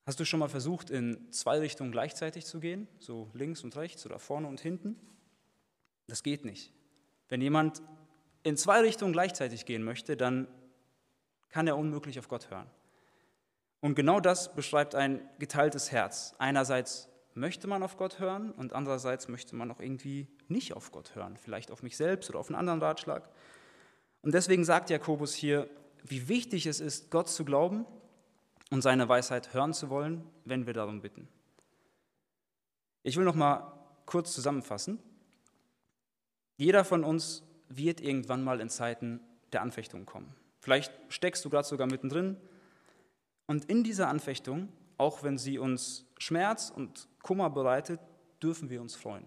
Hast 0.05 0.19
du 0.19 0.25
schon 0.25 0.39
mal 0.39 0.49
versucht, 0.49 0.91
in 0.91 1.31
zwei 1.31 1.57
Richtungen 1.57 1.91
gleichzeitig 1.91 2.45
zu 2.45 2.59
gehen, 2.59 2.87
so 2.99 3.31
links 3.33 3.63
und 3.63 3.75
rechts 3.75 4.05
oder 4.05 4.19
vorne 4.19 4.47
und 4.47 4.61
hinten? 4.61 4.95
Das 6.07 6.21
geht 6.21 6.45
nicht. 6.45 6.71
Wenn 7.27 7.41
jemand 7.41 7.81
in 8.43 8.55
zwei 8.55 8.81
Richtungen 8.81 9.13
gleichzeitig 9.13 9.65
gehen 9.65 9.83
möchte, 9.83 10.15
dann 10.15 10.47
kann 11.49 11.65
er 11.65 11.77
unmöglich 11.77 12.19
auf 12.19 12.27
Gott 12.27 12.51
hören. 12.51 12.69
Und 13.79 13.95
genau 13.95 14.19
das 14.19 14.53
beschreibt 14.53 14.93
ein 14.93 15.27
geteiltes 15.39 15.91
Herz. 15.91 16.35
Einerseits 16.37 17.09
möchte 17.33 17.67
man 17.67 17.81
auf 17.81 17.97
Gott 17.97 18.19
hören 18.19 18.51
und 18.51 18.73
andererseits 18.73 19.27
möchte 19.27 19.55
man 19.55 19.71
auch 19.71 19.79
irgendwie 19.79 20.27
nicht 20.47 20.73
auf 20.73 20.91
Gott 20.91 21.15
hören, 21.15 21.35
vielleicht 21.37 21.71
auf 21.71 21.81
mich 21.81 21.97
selbst 21.97 22.29
oder 22.29 22.39
auf 22.39 22.49
einen 22.49 22.59
anderen 22.59 22.81
Ratschlag. 22.81 23.27
Und 24.21 24.35
deswegen 24.35 24.63
sagt 24.63 24.91
Jakobus 24.91 25.33
hier, 25.33 25.67
wie 26.03 26.27
wichtig 26.27 26.67
es 26.67 26.79
ist, 26.79 27.09
Gott 27.09 27.27
zu 27.27 27.43
glauben 27.43 27.87
und 28.71 28.81
seine 28.81 29.07
Weisheit 29.07 29.53
hören 29.53 29.73
zu 29.73 29.89
wollen, 29.89 30.23
wenn 30.43 30.65
wir 30.65 30.73
darum 30.73 31.01
bitten. 31.01 31.27
Ich 33.03 33.17
will 33.17 33.25
noch 33.25 33.35
mal 33.35 33.71
kurz 34.05 34.33
zusammenfassen. 34.33 34.99
Jeder 36.57 36.83
von 36.83 37.03
uns 37.03 37.43
wird 37.69 38.01
irgendwann 38.01 38.43
mal 38.43 38.61
in 38.61 38.69
Zeiten 38.69 39.19
der 39.51 39.61
Anfechtung 39.61 40.05
kommen. 40.05 40.33
Vielleicht 40.59 40.91
steckst 41.09 41.43
du 41.45 41.49
gerade 41.49 41.67
sogar 41.67 41.87
mittendrin. 41.87 42.37
Und 43.45 43.65
in 43.65 43.83
dieser 43.83 44.07
Anfechtung, 44.07 44.69
auch 44.97 45.21
wenn 45.21 45.37
sie 45.37 45.59
uns 45.59 46.05
Schmerz 46.17 46.71
und 46.71 47.07
Kummer 47.21 47.49
bereitet, 47.49 47.99
dürfen 48.41 48.69
wir 48.69 48.81
uns 48.81 48.95
freuen. 48.95 49.25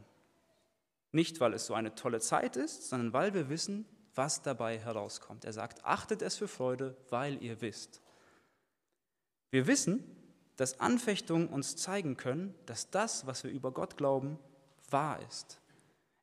Nicht, 1.13 1.41
weil 1.41 1.55
es 1.55 1.67
so 1.67 1.75
eine 1.75 1.95
tolle 1.95 2.21
Zeit 2.21 2.57
ist, 2.57 2.89
sondern 2.89 3.13
weil 3.13 3.35
wir 3.35 3.49
wissen, 3.49 3.87
was 4.15 4.43
dabei 4.43 4.79
herauskommt. 4.79 5.45
Er 5.45 5.53
sagt, 5.53 5.85
achtet 5.85 6.23
es 6.23 6.37
für 6.37 6.49
Freude, 6.49 6.97
weil 7.11 7.43
ihr 7.43 7.61
wisst. 7.61 8.03
Wir 9.51 9.67
wissen, 9.67 10.05
dass 10.57 10.81
Anfechtungen 10.81 11.49
uns 11.49 11.77
zeigen 11.77 12.17
können, 12.17 12.55
dass 12.67 12.91
das, 12.91 13.27
was 13.27 13.45
wir 13.45 13.51
über 13.51 13.71
Gott 13.71 13.97
glauben, 13.97 14.39
wahr 14.91 15.21
ist. 15.29 15.61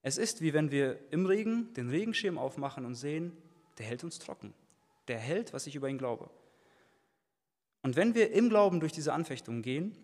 Es 0.02 0.18
ist 0.18 0.42
wie 0.42 0.54
wenn 0.54 0.72
wir 0.72 1.00
im 1.12 1.26
Regen 1.26 1.74
den 1.74 1.90
Regenschirm 1.90 2.38
aufmachen 2.38 2.86
und 2.86 2.96
sehen, 2.96 3.36
der 3.78 3.86
hält 3.86 4.04
uns 4.04 4.20
trocken. 4.20 4.54
Der 5.08 5.18
hält, 5.18 5.54
was 5.54 5.68
ich 5.68 5.76
über 5.76 5.90
ihn 5.90 5.98
glaube. 5.98 6.30
Und 7.82 7.96
wenn 7.96 8.14
wir 8.14 8.32
im 8.32 8.50
Glauben 8.50 8.80
durch 8.80 8.92
diese 8.92 9.14
Anfechtungen 9.14 9.62
gehen, 9.62 9.96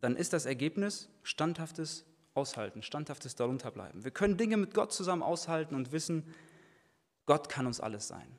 dann 0.00 0.16
ist 0.16 0.32
das 0.32 0.46
Ergebnis 0.46 1.08
standhaftes 1.22 2.04
Aushalten, 2.34 2.82
standhaftes 2.82 3.34
Darunterbleiben. 3.34 4.04
Wir 4.04 4.10
können 4.12 4.36
Dinge 4.36 4.56
mit 4.56 4.74
Gott 4.74 4.92
zusammen 4.92 5.22
aushalten 5.22 5.74
und 5.74 5.92
wissen, 5.92 6.24
Gott 7.26 7.48
kann 7.48 7.66
uns 7.66 7.80
alles 7.80 8.08
sein. 8.08 8.38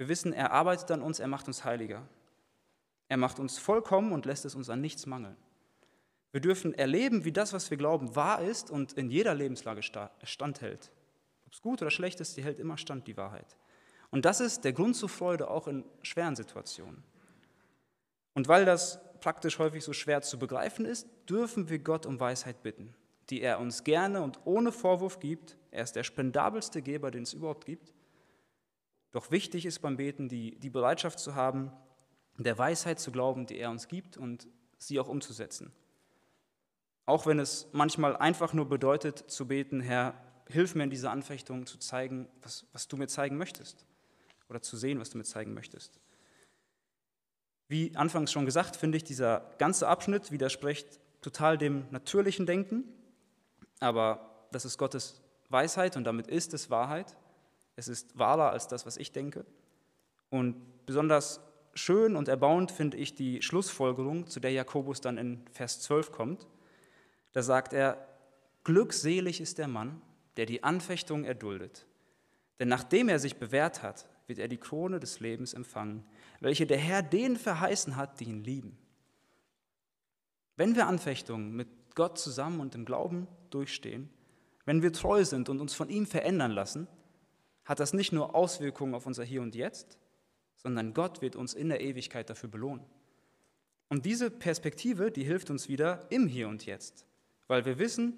Wir 0.00 0.08
wissen, 0.08 0.32
er 0.32 0.52
arbeitet 0.52 0.90
an 0.92 1.02
uns, 1.02 1.20
er 1.20 1.28
macht 1.28 1.46
uns 1.46 1.62
heiliger. 1.62 2.00
Er 3.08 3.18
macht 3.18 3.38
uns 3.38 3.58
vollkommen 3.58 4.12
und 4.12 4.24
lässt 4.24 4.46
es 4.46 4.54
uns 4.54 4.70
an 4.70 4.80
nichts 4.80 5.04
mangeln. 5.04 5.36
Wir 6.32 6.40
dürfen 6.40 6.72
erleben, 6.72 7.26
wie 7.26 7.32
das, 7.32 7.52
was 7.52 7.70
wir 7.70 7.76
glauben, 7.76 8.16
wahr 8.16 8.40
ist 8.40 8.70
und 8.70 8.94
in 8.94 9.10
jeder 9.10 9.34
Lebenslage 9.34 9.82
standhält. 10.22 10.90
Ob 11.44 11.52
es 11.52 11.60
gut 11.60 11.82
oder 11.82 11.90
schlecht 11.90 12.18
ist, 12.20 12.34
die 12.38 12.42
hält 12.42 12.58
immer 12.60 12.78
stand, 12.78 13.08
die 13.08 13.18
Wahrheit. 13.18 13.58
Und 14.10 14.24
das 14.24 14.40
ist 14.40 14.64
der 14.64 14.72
Grund 14.72 14.96
zur 14.96 15.10
Freude 15.10 15.50
auch 15.50 15.68
in 15.68 15.84
schweren 16.00 16.34
Situationen. 16.34 17.04
Und 18.32 18.48
weil 18.48 18.64
das 18.64 19.00
praktisch 19.20 19.58
häufig 19.58 19.84
so 19.84 19.92
schwer 19.92 20.22
zu 20.22 20.38
begreifen 20.38 20.86
ist, 20.86 21.06
dürfen 21.28 21.68
wir 21.68 21.78
Gott 21.78 22.06
um 22.06 22.18
Weisheit 22.18 22.62
bitten, 22.62 22.94
die 23.28 23.42
er 23.42 23.60
uns 23.60 23.84
gerne 23.84 24.22
und 24.22 24.40
ohne 24.46 24.72
Vorwurf 24.72 25.20
gibt. 25.20 25.58
Er 25.70 25.82
ist 25.82 25.94
der 25.94 26.04
spendabelste 26.04 26.80
Geber, 26.80 27.10
den 27.10 27.24
es 27.24 27.34
überhaupt 27.34 27.66
gibt. 27.66 27.92
Doch 29.12 29.30
wichtig 29.30 29.66
ist 29.66 29.80
beim 29.80 29.96
Beten 29.96 30.28
die, 30.28 30.58
die 30.58 30.70
Bereitschaft 30.70 31.18
zu 31.18 31.34
haben, 31.34 31.72
der 32.38 32.56
Weisheit 32.56 33.00
zu 33.00 33.10
glauben, 33.12 33.46
die 33.46 33.58
er 33.58 33.70
uns 33.70 33.88
gibt 33.88 34.16
und 34.16 34.48
sie 34.78 34.98
auch 34.98 35.08
umzusetzen. 35.08 35.72
Auch 37.06 37.26
wenn 37.26 37.38
es 37.38 37.68
manchmal 37.72 38.16
einfach 38.16 38.52
nur 38.52 38.68
bedeutet 38.68 39.18
zu 39.30 39.48
beten, 39.48 39.80
Herr, 39.80 40.14
hilf 40.48 40.74
mir 40.74 40.84
in 40.84 40.90
dieser 40.90 41.10
Anfechtung 41.10 41.66
zu 41.66 41.78
zeigen, 41.78 42.28
was, 42.42 42.66
was 42.72 42.88
du 42.88 42.96
mir 42.96 43.08
zeigen 43.08 43.36
möchtest. 43.36 43.84
Oder 44.48 44.62
zu 44.62 44.76
sehen, 44.76 45.00
was 45.00 45.10
du 45.10 45.18
mir 45.18 45.24
zeigen 45.24 45.54
möchtest. 45.54 46.00
Wie 47.68 47.94
anfangs 47.94 48.32
schon 48.32 48.46
gesagt, 48.46 48.76
finde 48.76 48.96
ich, 48.96 49.04
dieser 49.04 49.54
ganze 49.58 49.86
Abschnitt 49.86 50.32
widerspricht 50.32 51.00
total 51.20 51.56
dem 51.56 51.86
natürlichen 51.90 52.46
Denken. 52.46 52.84
Aber 53.78 54.46
das 54.50 54.64
ist 54.64 54.78
Gottes 54.78 55.20
Weisheit 55.48 55.96
und 55.96 56.04
damit 56.04 56.26
ist 56.26 56.54
es 56.54 56.70
Wahrheit. 56.70 57.16
Es 57.80 57.88
ist 57.88 58.18
wahrer 58.18 58.50
als 58.50 58.68
das, 58.68 58.84
was 58.84 58.98
ich 58.98 59.10
denke. 59.10 59.46
Und 60.28 60.84
besonders 60.84 61.40
schön 61.72 62.14
und 62.14 62.28
erbauend 62.28 62.70
finde 62.70 62.98
ich 62.98 63.14
die 63.14 63.40
Schlussfolgerung, 63.40 64.26
zu 64.26 64.38
der 64.38 64.52
Jakobus 64.52 65.00
dann 65.00 65.16
in 65.16 65.46
Vers 65.52 65.80
12 65.80 66.12
kommt. 66.12 66.46
Da 67.32 67.42
sagt 67.42 67.72
er, 67.72 68.06
glückselig 68.64 69.40
ist 69.40 69.56
der 69.56 69.66
Mann, 69.66 70.02
der 70.36 70.44
die 70.44 70.62
Anfechtung 70.62 71.24
erduldet. 71.24 71.86
Denn 72.58 72.68
nachdem 72.68 73.08
er 73.08 73.18
sich 73.18 73.36
bewährt 73.36 73.82
hat, 73.82 74.06
wird 74.26 74.40
er 74.40 74.48
die 74.48 74.58
Krone 74.58 75.00
des 75.00 75.20
Lebens 75.20 75.54
empfangen, 75.54 76.04
welche 76.40 76.66
der 76.66 76.76
Herr 76.76 77.00
denen 77.02 77.36
verheißen 77.36 77.96
hat, 77.96 78.20
die 78.20 78.24
ihn 78.24 78.44
lieben. 78.44 78.76
Wenn 80.56 80.76
wir 80.76 80.86
Anfechtungen 80.86 81.56
mit 81.56 81.68
Gott 81.94 82.18
zusammen 82.18 82.60
und 82.60 82.74
im 82.74 82.84
Glauben 82.84 83.26
durchstehen, 83.48 84.10
wenn 84.66 84.82
wir 84.82 84.92
treu 84.92 85.24
sind 85.24 85.48
und 85.48 85.62
uns 85.62 85.72
von 85.72 85.88
ihm 85.88 86.04
verändern 86.04 86.50
lassen, 86.50 86.86
hat 87.64 87.80
das 87.80 87.92
nicht 87.92 88.12
nur 88.12 88.34
Auswirkungen 88.34 88.94
auf 88.94 89.06
unser 89.06 89.24
Hier 89.24 89.42
und 89.42 89.54
Jetzt, 89.54 89.98
sondern 90.56 90.94
Gott 90.94 91.22
wird 91.22 91.36
uns 91.36 91.54
in 91.54 91.68
der 91.68 91.80
Ewigkeit 91.80 92.28
dafür 92.30 92.48
belohnen. 92.48 92.84
Und 93.88 94.06
diese 94.06 94.30
Perspektive, 94.30 95.10
die 95.10 95.24
hilft 95.24 95.50
uns 95.50 95.68
wieder 95.68 96.06
im 96.10 96.26
Hier 96.26 96.48
und 96.48 96.66
Jetzt 96.66 97.06
weil 97.50 97.64
wir 97.64 97.80
wissen, 97.80 98.14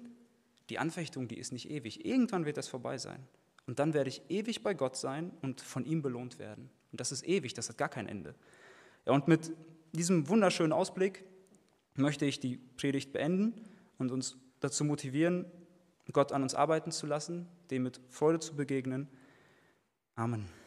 die 0.69 0.77
Anfechtung, 0.77 1.27
die 1.27 1.39
ist 1.39 1.51
nicht 1.51 1.71
ewig. 1.71 2.05
Irgendwann 2.05 2.45
wird 2.45 2.57
das 2.57 2.67
vorbei 2.67 2.99
sein. 2.99 3.17
Und 3.65 3.79
dann 3.79 3.95
werde 3.95 4.09
ich 4.09 4.21
ewig 4.29 4.61
bei 4.61 4.75
Gott 4.75 4.95
sein 4.95 5.31
und 5.41 5.59
von 5.59 5.85
ihm 5.85 6.03
belohnt 6.03 6.37
werden. 6.37 6.69
Und 6.91 7.01
das 7.01 7.11
ist 7.11 7.27
ewig, 7.27 7.55
das 7.55 7.67
hat 7.67 7.79
gar 7.79 7.89
kein 7.89 8.07
Ende. 8.07 8.35
Ja, 9.07 9.13
und 9.13 9.27
mit 9.27 9.51
diesem 9.91 10.29
wunderschönen 10.29 10.71
Ausblick 10.71 11.25
möchte 11.95 12.25
ich 12.25 12.41
die 12.41 12.57
Predigt 12.57 13.11
beenden 13.11 13.55
und 13.97 14.11
uns 14.11 14.37
dazu 14.59 14.85
motivieren, 14.85 15.45
Gott 16.11 16.31
an 16.31 16.43
uns 16.43 16.53
arbeiten 16.53 16.91
zu 16.91 17.07
lassen, 17.07 17.47
dem 17.71 17.81
mit 17.81 18.01
Freude 18.09 18.39
zu 18.39 18.55
begegnen. 18.55 19.07
Amen. 20.17 20.62